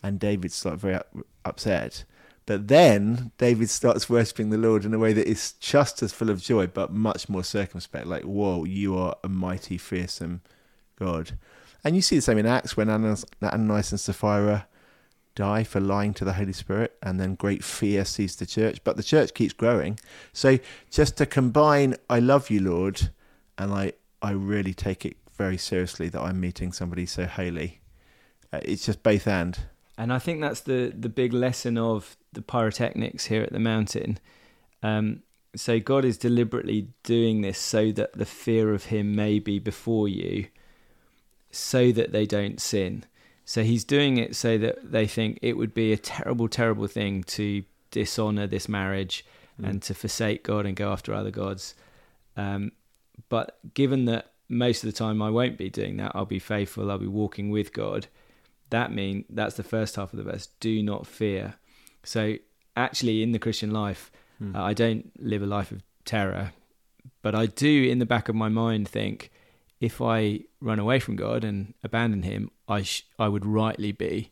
And 0.03 0.19
David's 0.19 0.63
like 0.63 0.77
very 0.77 0.99
upset. 1.43 2.05
But 2.49 2.67
then 2.67 3.31
David 3.37 3.69
starts 3.69 4.09
worshipping 4.09 4.49
the 4.49 4.57
Lord 4.57 4.83
in 4.83 4.91
a 4.91 4.97
way 4.97 5.13
that 5.13 5.29
is 5.29 5.51
just 5.59 6.01
as 6.01 6.11
full 6.11 6.31
of 6.31 6.41
joy, 6.41 6.65
but 6.65 6.91
much 6.91 7.29
more 7.29 7.43
circumspect. 7.43 8.07
Like, 8.07 8.23
whoa, 8.23 8.63
you 8.63 8.97
are 8.97 9.15
a 9.23 9.29
mighty, 9.29 9.77
fearsome 9.77 10.41
God. 10.97 11.37
And 11.83 11.95
you 11.95 12.01
see 12.01 12.15
the 12.15 12.23
same 12.23 12.39
in 12.39 12.47
Acts 12.47 12.75
when 12.75 12.89
Ananias 12.89 13.91
and 13.91 13.99
Sapphira 13.99 14.65
die 15.35 15.63
for 15.63 15.79
lying 15.79 16.11
to 16.15 16.25
the 16.25 16.33
Holy 16.33 16.53
Spirit, 16.53 16.97
and 17.03 17.19
then 17.19 17.35
great 17.35 17.63
fear 17.63 18.03
sees 18.03 18.35
the 18.35 18.47
church. 18.47 18.83
But 18.83 18.97
the 18.97 19.03
church 19.03 19.35
keeps 19.35 19.53
growing. 19.53 19.99
So 20.33 20.57
just 20.89 21.17
to 21.17 21.27
combine, 21.27 21.97
I 22.09 22.17
love 22.17 22.49
you, 22.49 22.61
Lord, 22.61 23.11
and 23.59 23.71
I, 23.71 23.93
I 24.23 24.31
really 24.31 24.73
take 24.73 25.05
it 25.05 25.17
very 25.37 25.57
seriously 25.57 26.09
that 26.09 26.19
I'm 26.19 26.39
meeting 26.39 26.71
somebody 26.71 27.05
so 27.05 27.27
holy. 27.27 27.79
Uh, 28.51 28.61
it's 28.63 28.87
just 28.87 29.03
both 29.03 29.27
and. 29.27 29.59
And 29.99 30.13
I 30.13 30.17
think 30.17 30.39
that's 30.39 30.61
the, 30.61 30.93
the 30.97 31.09
big 31.09 31.33
lesson 31.33 31.77
of 31.77 32.15
the 32.31 32.41
pyrotechnics 32.41 33.25
here 33.25 33.43
at 33.43 33.51
the 33.51 33.59
mountain. 33.59 34.17
Um, 34.81 35.23
so 35.55 35.79
God 35.79 36.05
is 36.05 36.17
deliberately 36.17 36.87
doing 37.03 37.41
this 37.41 37.59
so 37.59 37.91
that 37.91 38.13
the 38.13 38.25
fear 38.25 38.73
of 38.73 38.85
Him 38.85 39.13
may 39.13 39.39
be 39.39 39.59
before 39.59 40.07
you 40.07 40.47
so 41.51 41.91
that 41.91 42.13
they 42.13 42.25
don't 42.25 42.61
sin. 42.61 43.03
So 43.45 43.63
he's 43.63 43.83
doing 43.83 44.17
it 44.17 44.35
so 44.35 44.57
that 44.59 44.91
they 44.91 45.07
think 45.07 45.39
it 45.41 45.57
would 45.57 45.73
be 45.73 45.91
a 45.91 45.97
terrible, 45.97 46.47
terrible 46.47 46.87
thing 46.87 47.23
to 47.23 47.63
dishonor 47.91 48.45
this 48.45 48.69
marriage 48.69 49.25
mm. 49.59 49.67
and 49.67 49.81
to 49.81 49.93
forsake 49.93 50.43
God 50.43 50.65
and 50.65 50.75
go 50.75 50.91
after 50.91 51.13
other 51.13 51.31
gods. 51.31 51.73
Um, 52.37 52.71
but 53.27 53.57
given 53.73 54.05
that 54.05 54.31
most 54.47 54.83
of 54.83 54.87
the 54.87 54.95
time 54.95 55.21
I 55.21 55.29
won't 55.29 55.57
be 55.57 55.69
doing 55.69 55.97
that, 55.97 56.11
I'll 56.13 56.25
be 56.25 56.39
faithful, 56.39 56.89
I'll 56.89 56.99
be 56.99 57.07
walking 57.07 57.49
with 57.49 57.73
God. 57.73 58.07
That 58.69 58.91
mean 58.91 59.25
that's 59.29 59.55
the 59.55 59.63
first 59.63 59.95
half 59.95 60.13
of 60.13 60.17
the 60.17 60.23
verse. 60.23 60.47
Do 60.59 60.83
not 60.83 61.07
fear. 61.07 61.55
So 62.03 62.35
actually, 62.75 63.23
in 63.23 63.31
the 63.31 63.39
Christian 63.39 63.71
life, 63.71 64.11
mm. 64.41 64.55
uh, 64.55 64.61
I 64.61 64.73
don't 64.73 65.11
live 65.21 65.41
a 65.41 65.47
life 65.47 65.71
of 65.71 65.83
terror, 66.05 66.53
but 67.21 67.35
I 67.35 67.45
do, 67.45 67.83
in 67.89 67.99
the 67.99 68.05
back 68.05 68.29
of 68.29 68.35
my 68.35 68.49
mind, 68.49 68.87
think 68.87 69.31
if 69.79 70.01
I 70.01 70.41
run 70.61 70.79
away 70.79 70.99
from 70.99 71.15
God 71.15 71.43
and 71.43 71.73
abandon 71.83 72.23
Him, 72.23 72.51
I 72.67 72.83
sh- 72.83 73.05
I 73.17 73.27
would 73.27 73.45
rightly 73.45 73.91
be, 73.91 74.31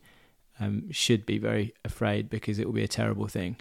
um, 0.59 0.91
should 0.91 1.25
be 1.25 1.37
very 1.37 1.73
afraid 1.85 2.29
because 2.29 2.59
it 2.59 2.65
will 2.65 2.73
be 2.73 2.83
a 2.83 2.87
terrible 2.87 3.27
thing. 3.27 3.57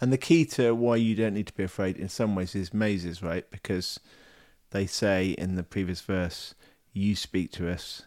And 0.00 0.12
the 0.12 0.18
key 0.18 0.44
to 0.46 0.74
why 0.74 0.96
you 0.96 1.14
don't 1.14 1.34
need 1.34 1.48
to 1.48 1.52
be 1.52 1.64
afraid, 1.64 1.96
in 1.96 2.08
some 2.08 2.34
ways, 2.34 2.54
is 2.54 2.72
Moses, 2.72 3.22
right? 3.22 3.48
Because 3.50 3.98
they 4.70 4.86
say 4.86 5.30
in 5.30 5.56
the 5.56 5.62
previous 5.62 6.00
verse, 6.00 6.54
"You 6.92 7.16
speak 7.16 7.50
to 7.52 7.70
us, 7.70 8.02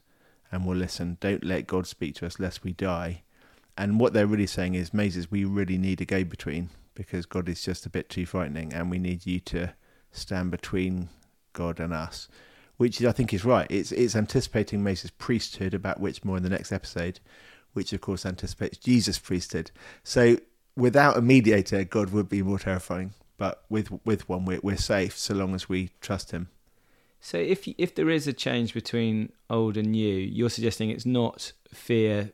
and 0.52 0.66
we'll 0.66 0.78
listen. 0.78 1.18
Don't 1.20 1.44
let 1.44 1.68
God 1.68 1.88
speak 1.88 2.16
to 2.16 2.26
us, 2.26 2.40
lest 2.40 2.64
we 2.64 2.74
die." 2.74 3.24
And 3.78 4.00
what 4.00 4.14
they're 4.14 4.28
really 4.28 4.48
saying 4.48 4.76
is, 4.76 4.94
Moses, 4.94 5.32
we 5.32 5.46
really 5.46 5.78
need 5.78 6.02
a 6.02 6.06
go 6.06 6.24
between 6.24 6.70
because 6.94 7.26
God 7.26 7.48
is 7.50 7.64
just 7.64 7.86
a 7.86 7.90
bit 7.90 8.10
too 8.10 8.26
frightening, 8.26 8.74
and 8.74 8.90
we 8.90 9.00
need 9.00 9.26
you 9.26 9.40
to 9.40 9.74
stand 10.12 10.52
between 10.52 11.10
God 11.54 11.80
and 11.80 11.94
us, 11.94 12.28
which 12.78 13.04
I 13.04 13.12
think 13.12 13.34
is 13.34 13.46
right. 13.46 13.68
It's 13.70 13.92
it's 13.92 14.16
anticipating 14.16 14.84
Moses' 14.84 15.12
priesthood, 15.18 15.74
about 15.74 16.00
which 16.00 16.24
more 16.24 16.38
in 16.38 16.44
the 16.44 16.50
next 16.50 16.72
episode, 16.72 17.20
which 17.74 17.94
of 17.94 18.02
course 18.02 18.26
anticipates 18.26 18.78
Jesus' 18.78 19.20
priesthood. 19.20 19.72
So 20.04 20.38
without 20.76 21.18
a 21.18 21.22
mediator, 21.22 21.84
God 21.84 22.12
would 22.12 22.30
be 22.30 22.42
more 22.42 22.60
terrifying. 22.60 23.14
But 23.38 23.64
with 23.70 23.90
with 24.06 24.30
one, 24.30 24.46
we're, 24.46 24.60
we're 24.62 24.78
safe 24.78 25.18
so 25.18 25.34
long 25.34 25.56
as 25.56 25.68
we 25.68 25.90
trust 26.02 26.32
Him. 26.32 26.50
So 27.21 27.38
if 27.38 27.67
if 27.77 27.93
there 27.95 28.10
is 28.10 28.27
a 28.27 28.34
change 28.34 28.73
between 28.73 29.31
old 29.49 29.77
and 29.77 29.91
new, 29.91 30.15
you're 30.17 30.49
suggesting 30.49 30.89
it's 30.89 31.05
not 31.05 31.53
fear 31.71 32.31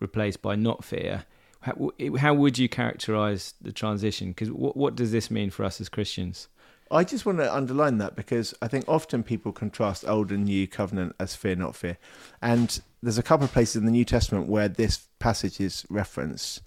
replaced 0.00 0.42
by 0.42 0.56
not 0.56 0.84
fear. 0.84 1.24
How, 1.60 1.90
how 2.18 2.34
would 2.34 2.58
you 2.58 2.68
characterize 2.68 3.54
the 3.60 3.72
transition? 3.72 4.28
Because 4.28 4.50
what 4.50 4.76
what 4.76 4.96
does 4.96 5.12
this 5.12 5.30
mean 5.30 5.50
for 5.50 5.64
us 5.64 5.80
as 5.80 5.88
Christians? 5.88 6.48
I 6.90 7.04
just 7.04 7.26
want 7.26 7.38
to 7.38 7.54
underline 7.54 7.98
that 7.98 8.16
because 8.16 8.54
I 8.62 8.68
think 8.68 8.86
often 8.88 9.22
people 9.22 9.52
contrast 9.52 10.08
old 10.08 10.32
and 10.32 10.44
new 10.46 10.66
covenant 10.66 11.14
as 11.20 11.36
fear, 11.36 11.54
not 11.54 11.76
fear. 11.76 11.98
And 12.40 12.80
there's 13.02 13.18
a 13.18 13.22
couple 13.22 13.44
of 13.44 13.52
places 13.52 13.76
in 13.76 13.84
the 13.84 13.92
New 13.92 14.06
Testament 14.06 14.48
where 14.48 14.68
this 14.68 15.06
passage 15.18 15.60
is 15.60 15.84
referenced, 15.90 16.62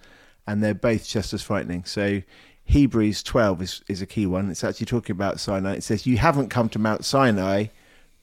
and 0.47 0.63
they're 0.63 0.75
both 0.75 1.07
just 1.07 1.33
as 1.33 1.41
frightening. 1.41 1.85
So 1.85 2.21
Hebrews 2.71 3.21
12 3.23 3.61
is, 3.61 3.81
is 3.89 4.01
a 4.01 4.05
key 4.05 4.25
one. 4.25 4.49
It's 4.49 4.63
actually 4.63 4.85
talking 4.85 5.13
about 5.13 5.41
Sinai. 5.41 5.73
It 5.73 5.83
says, 5.83 6.07
You 6.07 6.17
haven't 6.17 6.47
come 6.47 6.69
to 6.69 6.79
Mount 6.79 7.03
Sinai, 7.03 7.65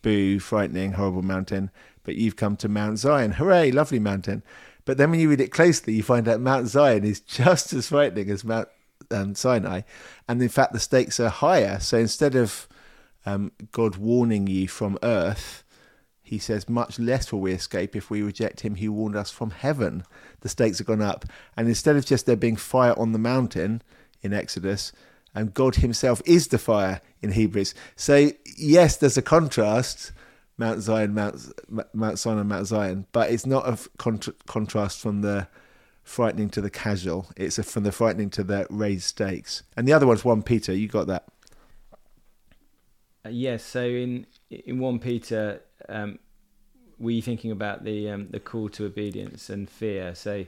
boo, 0.00 0.38
frightening, 0.38 0.92
horrible 0.92 1.20
mountain, 1.20 1.70
but 2.02 2.14
you've 2.14 2.36
come 2.36 2.56
to 2.56 2.68
Mount 2.68 2.98
Zion. 2.98 3.32
Hooray, 3.32 3.72
lovely 3.72 3.98
mountain. 3.98 4.42
But 4.86 4.96
then 4.96 5.10
when 5.10 5.20
you 5.20 5.28
read 5.28 5.42
it 5.42 5.52
closely, 5.52 5.92
you 5.92 6.02
find 6.02 6.26
out 6.26 6.40
Mount 6.40 6.66
Zion 6.66 7.04
is 7.04 7.20
just 7.40 7.74
as 7.74 7.88
frightening 7.88 8.30
as 8.30 8.42
Mount 8.42 8.68
um, 9.10 9.34
Sinai, 9.34 9.82
and 10.26 10.40
in 10.40 10.48
fact 10.48 10.72
the 10.72 10.80
stakes 10.80 11.20
are 11.20 11.28
higher. 11.28 11.78
So 11.78 11.98
instead 11.98 12.34
of 12.34 12.66
um, 13.26 13.52
God 13.70 13.96
warning 13.96 14.46
you 14.46 14.66
from 14.66 14.98
earth, 15.02 15.62
he 16.22 16.38
says, 16.38 16.70
much 16.70 16.98
less 16.98 17.30
will 17.30 17.40
we 17.40 17.52
escape 17.52 17.94
if 17.94 18.08
we 18.08 18.22
reject 18.22 18.60
him 18.60 18.76
who 18.76 18.92
warned 18.92 19.16
us 19.16 19.30
from 19.30 19.50
heaven. 19.50 20.04
The 20.40 20.48
stakes 20.48 20.78
have 20.78 20.86
gone 20.86 21.02
up. 21.02 21.26
And 21.54 21.68
instead 21.68 21.96
of 21.96 22.06
just 22.06 22.24
there 22.24 22.36
being 22.36 22.56
fire 22.56 22.98
on 22.98 23.12
the 23.12 23.18
mountain 23.18 23.82
in 24.22 24.32
Exodus, 24.32 24.92
and 25.34 25.54
God 25.54 25.76
himself 25.76 26.22
is 26.24 26.48
the 26.48 26.58
fire 26.58 27.00
in 27.20 27.32
Hebrews. 27.32 27.74
So, 27.96 28.30
yes, 28.56 28.96
there's 28.96 29.16
a 29.16 29.22
contrast 29.22 30.12
Mount 30.58 30.80
Zion, 30.80 31.14
Mount, 31.14 31.36
Mount 31.94 32.18
Sinai, 32.18 32.42
Mount 32.42 32.66
Zion, 32.66 33.06
but 33.12 33.30
it's 33.30 33.46
not 33.46 33.66
a 33.68 33.78
contra- 33.96 34.34
contrast 34.46 34.98
from 34.98 35.22
the 35.22 35.46
frightening 36.02 36.50
to 36.50 36.60
the 36.60 36.70
casual. 36.70 37.28
It's 37.36 37.58
a, 37.58 37.62
from 37.62 37.84
the 37.84 37.92
frightening 37.92 38.28
to 38.30 38.42
the 38.42 38.66
raised 38.68 39.04
stakes. 39.04 39.62
And 39.76 39.86
the 39.86 39.92
other 39.92 40.06
one's 40.06 40.24
1 40.24 40.42
Peter. 40.42 40.74
You 40.74 40.88
got 40.88 41.06
that? 41.06 41.26
Uh, 43.24 43.28
yes. 43.28 43.62
So 43.62 43.84
in 43.84 44.26
in 44.50 44.80
1 44.80 44.98
Peter, 44.98 45.62
um, 45.88 46.18
were 46.98 47.12
you 47.12 47.22
thinking 47.22 47.52
about 47.52 47.84
the 47.84 48.10
um, 48.10 48.28
the 48.30 48.40
call 48.40 48.68
to 48.70 48.86
obedience 48.86 49.48
and 49.50 49.70
fear? 49.70 50.14
So 50.14 50.46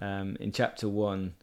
um, 0.00 0.36
in 0.40 0.52
chapter 0.52 0.88
1, 0.88 1.34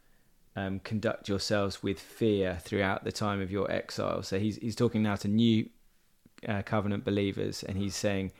um, 0.55 0.79
conduct 0.79 1.27
yourselves 1.27 1.83
with 1.83 1.99
fear 1.99 2.57
throughout 2.61 3.03
the 3.03 3.11
time 3.11 3.41
of 3.41 3.51
your 3.51 3.69
exile. 3.71 4.23
So 4.23 4.39
he's 4.39 4.57
he's 4.57 4.75
talking 4.75 5.03
now 5.03 5.15
to 5.17 5.27
new 5.27 5.69
uh, 6.47 6.61
covenant 6.61 7.03
believers, 7.03 7.63
and 7.63 7.77
he's 7.77 7.95
saying 7.95 8.31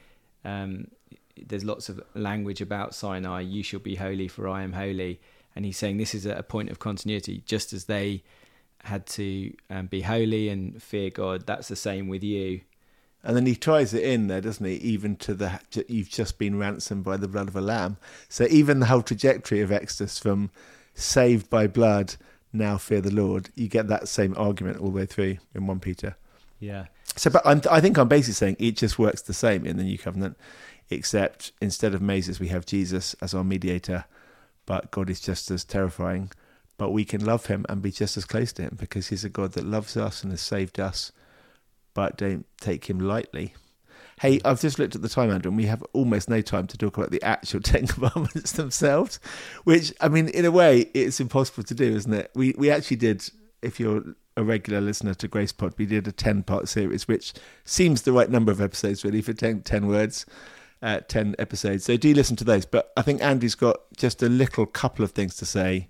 um, 0.44 0.88
there's 1.36 1.66
lots 1.66 1.90
of 1.90 2.02
language 2.14 2.62
about 2.62 2.96
Sinai. 2.96 3.42
You 3.42 3.64
shall 3.64 3.80
be 3.80 3.96
holy, 3.96 4.28
for 4.28 4.48
I 4.48 4.64
am 4.64 4.74
holy. 4.74 5.20
And 5.56 5.64
he's 5.64 5.78
saying 5.78 5.98
this 5.98 6.14
is 6.14 6.26
a 6.26 6.44
point 6.44 6.70
of 6.70 6.80
continuity, 6.80 7.42
just 7.46 7.72
as 7.72 7.86
they 7.86 8.24
had 8.84 9.06
to 9.08 9.54
um, 9.70 9.88
be 9.88 10.02
holy 10.02 10.50
and 10.50 10.82
fear 10.82 11.10
God. 11.10 11.46
That's 11.46 11.70
the 11.70 11.78
same 11.78 12.08
with 12.08 12.24
you. 12.24 12.62
And 13.24 13.36
then 13.36 13.46
he 13.46 13.56
ties 13.56 13.94
it 13.94 14.04
in 14.04 14.28
there, 14.28 14.42
doesn't 14.42 14.66
he? 14.66 14.76
Even 14.76 15.16
to 15.18 15.34
the 15.34 15.60
you've 15.88 16.10
just 16.10 16.38
been 16.38 16.60
ransomed 16.60 17.04
by 17.04 17.18
the 17.18 17.28
blood 17.28 17.48
of 17.48 17.56
a 17.56 17.62
lamb. 17.62 17.98
So 18.30 18.46
even 18.50 18.80
the 18.80 18.86
whole 18.86 19.02
trajectory 19.02 19.62
of 19.62 19.72
Exodus 19.72 20.20
from 20.20 20.52
saved 20.96 21.50
by 21.50 21.68
blood, 21.68 22.16
now 22.52 22.78
fear 22.78 23.02
the 23.02 23.14
Lord, 23.14 23.50
you 23.56 23.68
get 23.68 23.88
that 23.90 24.08
same 24.08 24.34
argument 24.38 24.80
all 24.80 24.88
the 24.88 24.98
way 24.98 25.06
through 25.06 25.38
in 25.54 25.68
one 25.68 25.80
Peter. 25.80 26.16
Yeah. 26.60 26.86
So, 27.16 27.30
but 27.30 27.46
I'm, 27.46 27.62
I 27.70 27.80
think 27.82 27.98
I'm 27.98 28.08
basically 28.08 28.34
saying 28.34 28.56
it 28.60 28.78
just 28.78 28.98
works 28.98 29.22
the 29.22 29.34
same 29.34 29.66
in 29.66 29.78
the 29.78 29.84
new 29.84 29.98
covenant 29.98 30.38
except 30.90 31.52
instead 31.62 31.94
of 31.94 32.02
Moses, 32.02 32.40
we 32.40 32.50
have 32.50 32.66
Jesus 32.66 33.16
as 33.22 33.34
our 33.34 33.44
mediator. 33.44 34.06
But 34.66 34.92
God 34.92 35.10
is 35.10 35.20
just 35.20 35.52
as 35.52 35.64
terrifying. 35.64 36.32
But 36.78 36.92
we 36.92 37.06
can 37.06 37.24
love 37.24 37.46
him 37.46 37.66
and 37.70 37.82
be 37.82 37.92
just 37.92 38.18
as 38.18 38.26
close 38.26 38.52
to 38.54 38.64
him 38.64 38.78
because 38.80 39.08
he's 39.08 39.24
a 39.24 39.30
God 39.30 39.54
that 39.54 39.66
loves 39.66 39.96
us 39.96 40.24
and 40.24 40.32
has 40.32 40.42
saved 40.42 40.80
us, 40.80 41.12
but 41.94 42.18
don't 42.18 42.46
take 42.60 42.90
him 42.90 43.00
lightly. 43.00 43.54
Hey, 44.22 44.40
I've 44.46 44.62
just 44.62 44.80
looked 44.80 44.96
at 44.96 45.02
the 45.02 45.10
time, 45.10 45.30
Andrew, 45.30 45.50
and 45.50 45.58
we 45.58 45.66
have 45.66 45.84
almost 45.92 46.30
no 46.30 46.42
time 46.42 46.68
to 46.68 46.78
talk 46.78 46.98
about 46.98 47.12
the 47.12 47.22
actual 47.22 47.60
Ten 47.62 47.88
Commandments 47.88 48.54
themselves. 48.54 49.20
Which, 49.64 49.94
I 50.00 50.08
mean, 50.08 50.30
in 50.30 50.46
a 50.46 50.52
way, 50.52 50.90
it's 50.94 51.20
impossible 51.20 51.64
to 51.64 51.74
do, 51.74 51.96
isn't 51.96 52.14
it? 52.14 52.32
We 52.36 52.56
we 52.58 52.72
actually 52.72 52.98
did. 52.98 53.28
If 53.62 53.80
you're 53.80 54.04
a 54.38 54.44
regular 54.44 54.80
listener 54.80 55.16
to 55.16 55.28
Grace 55.28 55.52
Pod, 55.52 55.74
we 55.78 55.86
did 55.86 56.08
a 56.08 56.12
ten 56.12 56.44
part 56.44 56.70
series, 56.70 57.08
which 57.08 57.34
seems 57.64 58.04
the 58.04 58.14
right 58.14 58.30
number 58.30 58.52
of 58.52 58.62
episodes 58.62 59.04
really 59.04 59.22
for 59.22 59.34
10, 59.34 59.62
10 59.62 59.88
words. 59.88 60.26
Uh, 60.82 61.00
10 61.00 61.36
episodes. 61.40 61.86
So 61.86 61.98
do 61.98 62.14
listen 62.14 62.36
to 62.36 62.44
those. 62.44 62.66
But 62.66 62.92
I 62.96 63.02
think 63.02 63.24
Andy's 63.24 63.56
got 63.56 63.78
just 63.98 64.22
a 64.22 64.30
little 64.30 64.68
couple 64.68 65.04
of 65.04 65.14
things 65.14 65.36
to 65.38 65.46
say 65.46 65.88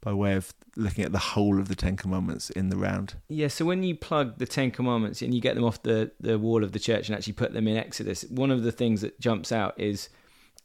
by 0.00 0.12
way 0.12 0.34
of 0.34 0.54
looking 0.76 1.04
at 1.04 1.12
the 1.12 1.18
whole 1.18 1.58
of 1.58 1.68
the 1.68 1.74
Ten 1.74 1.96
Commandments 1.96 2.50
in 2.50 2.70
the 2.70 2.76
round. 2.76 3.14
Yeah, 3.28 3.48
so 3.48 3.64
when 3.64 3.82
you 3.82 3.94
plug 3.94 4.38
the 4.38 4.46
Ten 4.46 4.70
Commandments 4.70 5.20
and 5.20 5.34
you 5.34 5.40
get 5.40 5.54
them 5.54 5.64
off 5.64 5.82
the, 5.82 6.10
the 6.20 6.38
wall 6.38 6.64
of 6.64 6.72
the 6.72 6.78
church 6.78 7.08
and 7.08 7.16
actually 7.16 7.34
put 7.34 7.52
them 7.52 7.68
in 7.68 7.76
Exodus, 7.76 8.24
one 8.30 8.50
of 8.50 8.62
the 8.62 8.72
things 8.72 9.02
that 9.02 9.20
jumps 9.20 9.52
out 9.52 9.78
is 9.78 10.08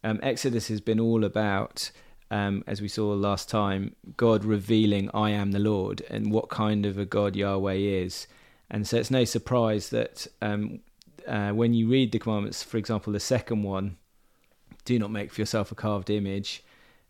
um, 0.03 0.19
Exodus 0.23 0.67
has 0.69 0.79
been 0.79 0.99
all 0.99 1.25
about, 1.25 1.91
um, 2.31 2.63
as 2.67 2.81
we 2.81 2.87
saw 2.87 3.09
last 3.09 3.49
time, 3.49 3.95
God 4.15 4.45
revealing, 4.45 5.09
I 5.13 5.31
am 5.31 5.51
the 5.51 5.59
Lord, 5.59 6.03
and 6.09 6.31
what 6.31 6.49
kind 6.49 6.85
of 6.85 6.97
a 6.97 7.05
God 7.05 7.35
Yahweh 7.35 7.73
is. 7.73 8.27
And 8.69 8.87
so 8.87 8.97
it's 8.97 9.11
no 9.11 9.25
surprise 9.25 9.89
that 9.89 10.27
um, 10.41 10.79
uh, 11.27 11.51
when 11.51 11.73
you 11.73 11.89
read 11.89 12.11
the 12.11 12.19
commandments, 12.19 12.63
for 12.63 12.77
example, 12.77 13.11
the 13.11 13.19
second 13.19 13.63
one, 13.63 13.97
do 14.85 14.97
not 14.99 15.11
make 15.11 15.31
for 15.33 15.41
yourself 15.41 15.71
a 15.71 15.75
carved 15.75 16.09
image 16.09 16.63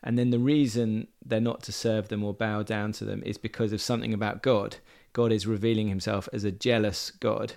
and 0.06 0.20
then 0.20 0.30
the 0.30 0.40
reason 0.40 1.08
they're 1.26 1.42
not 1.42 1.64
to 1.64 1.72
serve 1.72 2.10
them 2.10 2.24
or 2.24 2.34
bow 2.34 2.62
down 2.62 2.92
to 2.94 3.06
them 3.06 3.24
is 3.26 3.40
because 3.40 3.74
of 3.74 3.82
something 3.82 4.14
about 4.14 4.44
God. 4.44 4.78
God 5.14 5.32
is 5.32 5.48
revealing 5.48 5.88
himself 5.88 6.30
as 6.32 6.44
a 6.44 6.52
jealous 6.52 7.10
God. 7.10 7.54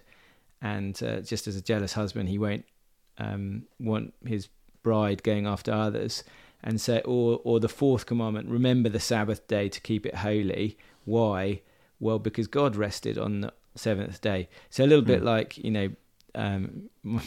And 0.62 1.00
uh, 1.02 1.20
just 1.20 1.46
as 1.46 1.56
a 1.56 1.60
jealous 1.60 1.92
husband, 1.92 2.30
he 2.30 2.38
won't 2.38 2.64
um, 3.18 3.64
want 3.78 4.14
his 4.24 4.48
bride 4.82 5.22
going 5.22 5.46
after 5.46 5.72
others. 5.72 6.24
And 6.64 6.80
so, 6.80 6.98
or, 7.04 7.40
or 7.44 7.60
the 7.60 7.68
fourth 7.68 8.06
commandment, 8.06 8.48
remember 8.48 8.88
the 8.88 8.98
Sabbath 8.98 9.46
day 9.46 9.68
to 9.68 9.80
keep 9.80 10.06
it 10.06 10.16
holy. 10.16 10.78
Why? 11.04 11.60
Well, 12.00 12.18
because 12.18 12.46
God 12.46 12.76
rested 12.76 13.18
on 13.18 13.42
the 13.42 13.52
seventh 13.74 14.22
day. 14.22 14.48
So 14.70 14.84
a 14.84 14.86
little 14.86 15.04
bit 15.04 15.20
hmm. 15.20 15.26
like, 15.26 15.58
you 15.58 15.70
know, 15.70 15.90
um, 16.34 16.88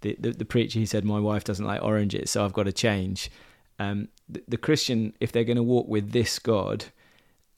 the, 0.00 0.16
the, 0.18 0.32
the 0.32 0.44
preacher, 0.44 0.80
he 0.80 0.86
said, 0.86 1.04
my 1.04 1.20
wife 1.20 1.44
doesn't 1.44 1.64
like 1.64 1.80
oranges, 1.80 2.32
so 2.32 2.44
I've 2.44 2.52
got 2.52 2.64
to 2.64 2.72
change 2.72 3.30
um, 3.78 4.08
the, 4.28 4.42
the, 4.48 4.56
Christian, 4.56 5.14
if 5.20 5.32
they're 5.32 5.44
going 5.44 5.56
to 5.56 5.62
walk 5.62 5.88
with 5.88 6.12
this 6.12 6.38
God, 6.38 6.86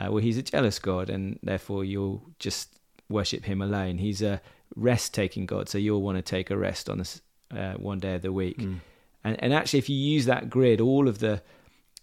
uh, 0.00 0.08
well, 0.10 0.22
he's 0.22 0.38
a 0.38 0.42
jealous 0.42 0.78
God, 0.78 1.10
and 1.10 1.38
therefore 1.42 1.84
you'll 1.84 2.22
just 2.38 2.78
worship 3.08 3.44
him 3.44 3.60
alone. 3.60 3.98
He's 3.98 4.22
a 4.22 4.40
rest 4.74 5.14
taking 5.14 5.46
God, 5.46 5.68
so 5.68 5.78
you'll 5.78 6.02
want 6.02 6.16
to 6.16 6.22
take 6.22 6.50
a 6.50 6.56
rest 6.56 6.88
on 6.88 6.98
this 6.98 7.20
uh, 7.54 7.74
one 7.74 7.98
day 7.98 8.14
of 8.14 8.22
the 8.22 8.32
week. 8.32 8.58
Mm. 8.58 8.80
And, 9.24 9.42
and 9.42 9.52
actually, 9.52 9.80
if 9.80 9.88
you 9.88 9.96
use 9.96 10.26
that 10.26 10.48
grid, 10.50 10.80
all 10.80 11.08
of 11.08 11.18
the 11.18 11.42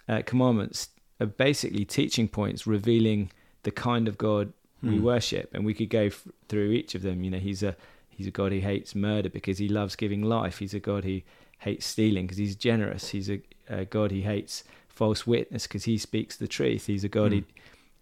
uh, 0.08 0.21
commandments 0.26 0.89
are 1.19 1.28
basically 1.28 1.86
teaching 1.86 2.28
points 2.28 2.67
revealing 2.67 3.32
the 3.63 3.71
kind 3.71 4.08
of 4.08 4.17
God 4.17 4.54
mm. 4.84 4.91
we 4.91 4.97
hmm. 4.97 5.04
worship, 5.04 5.49
and 5.54 5.65
we 5.65 5.73
could 5.73 5.89
go 5.89 6.04
f- 6.04 6.28
through 6.49 6.71
each 6.71 6.95
of 6.95 7.02
them. 7.02 7.23
You 7.23 7.32
know, 7.32 7.39
he's 7.39 7.63
a 7.63 7.76
he's 8.10 8.28
a 8.28 8.32
God 8.32 8.52
who 8.52 8.60
hates 8.60 8.93
murder 8.93 9.30
because 9.30 9.58
he 9.58 9.69
loves 9.69 9.95
giving 9.95 10.21
life. 10.21 10.60
He's 10.60 10.73
a 10.73 10.80
God 10.80 11.04
who 11.06 11.21
hates 11.60 11.86
stealing 11.86 12.26
because 12.26 12.38
he's 12.38 12.56
generous. 12.56 13.10
He's 13.10 13.30
a 13.30 13.41
a 13.69 13.86
God 13.86 14.12
he 14.12 14.21
hates 14.21 14.63
false 14.89 15.26
witness 15.26 15.67
because 15.67 15.86
he 15.86 15.97
speaks 15.97 16.36
the 16.38 16.47
truth. 16.47 16.88
He's 16.88 17.04
a 17.04 17.10
God 17.10 17.32
mm. 17.32 17.43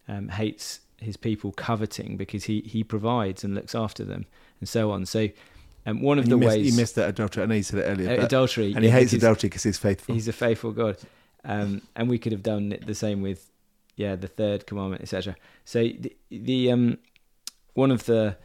who 0.07 0.13
um, 0.13 0.29
hates 0.29 0.81
his 0.97 1.17
people 1.17 1.51
coveting 1.51 2.17
because 2.17 2.45
he, 2.45 2.61
he 2.61 2.83
provides 2.83 3.43
and 3.43 3.55
looks 3.55 3.73
after 3.73 4.03
them 4.03 4.25
and 4.59 4.69
so 4.69 4.91
on. 4.91 5.05
So 5.05 5.29
um, 5.85 6.01
one 6.01 6.19
of 6.19 6.29
the 6.29 6.37
missed, 6.37 6.47
ways 6.47 6.71
you 6.71 6.79
missed 6.79 6.95
that 6.95 7.09
adultery. 7.09 7.43
I 7.43 7.45
know 7.47 7.55
you 7.55 7.63
said 7.63 7.79
it 7.79 7.83
earlier. 7.83 8.21
Uh, 8.21 8.25
adultery, 8.25 8.73
and 8.73 8.83
he 8.83 8.89
hates 8.89 9.13
adultery 9.13 9.49
because 9.49 9.63
he's 9.63 9.77
faithful. 9.77 10.13
He's 10.13 10.27
a 10.27 10.33
faithful 10.33 10.71
God, 10.71 10.97
um, 11.43 11.81
and 11.95 12.07
we 12.07 12.19
could 12.19 12.31
have 12.31 12.43
done 12.43 12.77
the 12.85 12.93
same 12.93 13.21
with 13.21 13.49
yeah 13.95 14.15
the 14.15 14.27
third 14.27 14.67
commandment, 14.67 15.01
etc. 15.01 15.35
So 15.65 15.79
the, 15.79 16.15
the 16.29 16.71
um, 16.71 16.97
one 17.73 17.89
of 17.89 18.05
the 18.05 18.37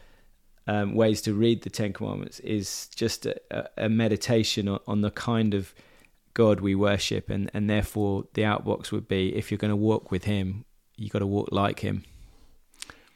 um, 0.66 0.94
ways 0.94 1.20
to 1.22 1.34
read 1.34 1.62
the 1.62 1.70
Ten 1.70 1.92
Commandments 1.92 2.40
is 2.40 2.88
just 2.94 3.26
a, 3.26 3.68
a 3.76 3.88
meditation 3.90 4.66
on, 4.66 4.80
on 4.86 5.00
the 5.02 5.10
kind 5.10 5.52
of 5.52 5.74
God 6.36 6.60
we 6.60 6.74
worship, 6.74 7.30
and 7.30 7.50
and 7.54 7.68
therefore 7.68 8.26
the 8.34 8.42
outbox 8.42 8.92
would 8.92 9.08
be 9.08 9.34
if 9.34 9.50
you're 9.50 9.56
going 9.56 9.70
to 9.70 9.76
walk 9.90 10.10
with 10.10 10.24
Him, 10.24 10.66
you 10.98 11.08
got 11.08 11.20
to 11.20 11.26
walk 11.26 11.48
like 11.50 11.80
Him. 11.80 12.04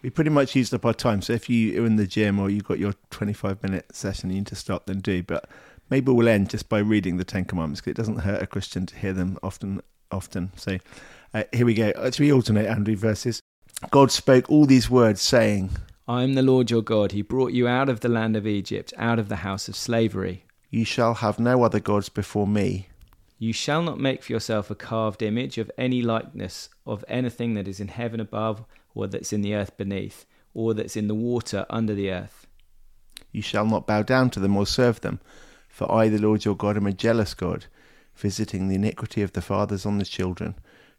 We 0.01 0.09
pretty 0.09 0.31
much 0.31 0.57
used 0.57 0.73
up 0.73 0.87
our 0.87 0.95
time, 0.95 1.21
so 1.21 1.35
if 1.35 1.51
you 1.51 1.83
are 1.83 1.87
in 1.87 1.97
the 1.97 2.07
gym 2.07 2.41
or 2.41 2.49
you've 2.49 2.65
got 2.65 2.79
your 2.79 2.95
25 3.11 3.63
minute 3.63 3.95
session, 3.95 4.31
you 4.31 4.37
need 4.37 4.47
to 4.47 4.57
stop, 4.57 4.87
then 4.87 5.01
do. 5.01 5.23
But 5.23 5.51
maybe 5.91 6.11
we'll 6.11 6.31
end 6.31 6.49
just 6.49 6.71
by 6.71 6.79
reading 6.79 7.19
the 7.19 7.25
Ten 7.25 7.45
Commandments 7.45 7.83
because 7.83 7.91
it 7.91 7.97
doesn't 7.99 8.21
hurt 8.21 8.43
a 8.43 8.47
Christian 8.47 8.87
to 8.87 8.97
hear 8.97 9.13
them 9.13 9.39
often. 9.43 9.83
Often, 10.13 10.51
so 10.57 10.79
uh, 11.35 11.45
here 11.53 11.67
we 11.67 11.75
go. 11.75 11.93
Let's 11.97 12.19
we 12.19 12.33
alternate 12.33 12.67
Andrew 12.67 12.97
verses. 12.97 13.41
God 13.91 14.11
spoke 14.11 14.51
all 14.51 14.65
these 14.65 14.91
words, 14.91 15.21
saying, 15.21 15.71
"I 16.09 16.23
am 16.23 16.35
the 16.35 16.43
Lord 16.43 16.71
your 16.71 16.83
God. 16.83 17.13
He 17.13 17.23
brought 17.23 17.53
you 17.53 17.69
out 17.69 17.89
of 17.89 18.01
the 18.01 18.09
land 18.09 18.35
of 18.35 18.47
Egypt, 18.47 18.93
out 18.97 19.21
of 19.21 19.29
the 19.29 19.37
house 19.37 19.69
of 19.69 19.77
slavery. 19.77 20.47
You 20.71 20.85
shall 20.85 21.15
have 21.15 21.39
no 21.39 21.63
other 21.63 21.81
gods 21.81 22.09
before 22.09 22.47
me." 22.47 22.89
You 23.43 23.55
shall 23.55 23.83
not 23.83 23.99
make 23.99 24.23
for 24.23 24.33
yourself 24.33 24.71
a 24.71 24.75
carved 24.75 25.23
image 25.23 25.57
of 25.57 25.71
any 25.79 26.03
likeness 26.03 26.69
of 26.85 27.03
anything 27.09 27.55
that 27.55 27.67
is 27.67 27.81
in 27.81 27.89
heaven 27.89 28.21
above, 28.21 28.67
or 28.95 29.07
that's 29.07 29.33
in 29.33 29.41
the 29.41 29.55
earth 29.55 29.79
beneath, 29.79 30.27
or 30.53 30.75
that's 30.75 30.95
in 30.95 31.09
the 31.09 31.15
water 31.15 31.65
under 31.71 31.95
the 31.95 32.11
earth. 32.11 32.47
You 33.33 33.41
shall 33.41 33.65
not 33.65 33.87
bow 33.87 34.03
down 34.03 34.29
to 34.31 34.41
them 34.41 34.59
or 34.59 34.67
serve 34.67 35.01
them, 35.01 35.21
for 35.71 35.91
I, 35.91 36.11
the 36.11 36.19
Lord 36.19 36.45
your 36.45 36.55
God, 36.55 36.77
am 36.77 36.87
a 36.87 36.93
jealous 36.93 37.33
God, 37.33 37.65
visiting 38.15 38.69
the 38.69 38.75
iniquity 38.75 39.23
of 39.23 39.33
the 39.33 39.41
fathers 39.41 39.87
on 39.87 39.97
the 39.97 40.05
children, 40.05 40.55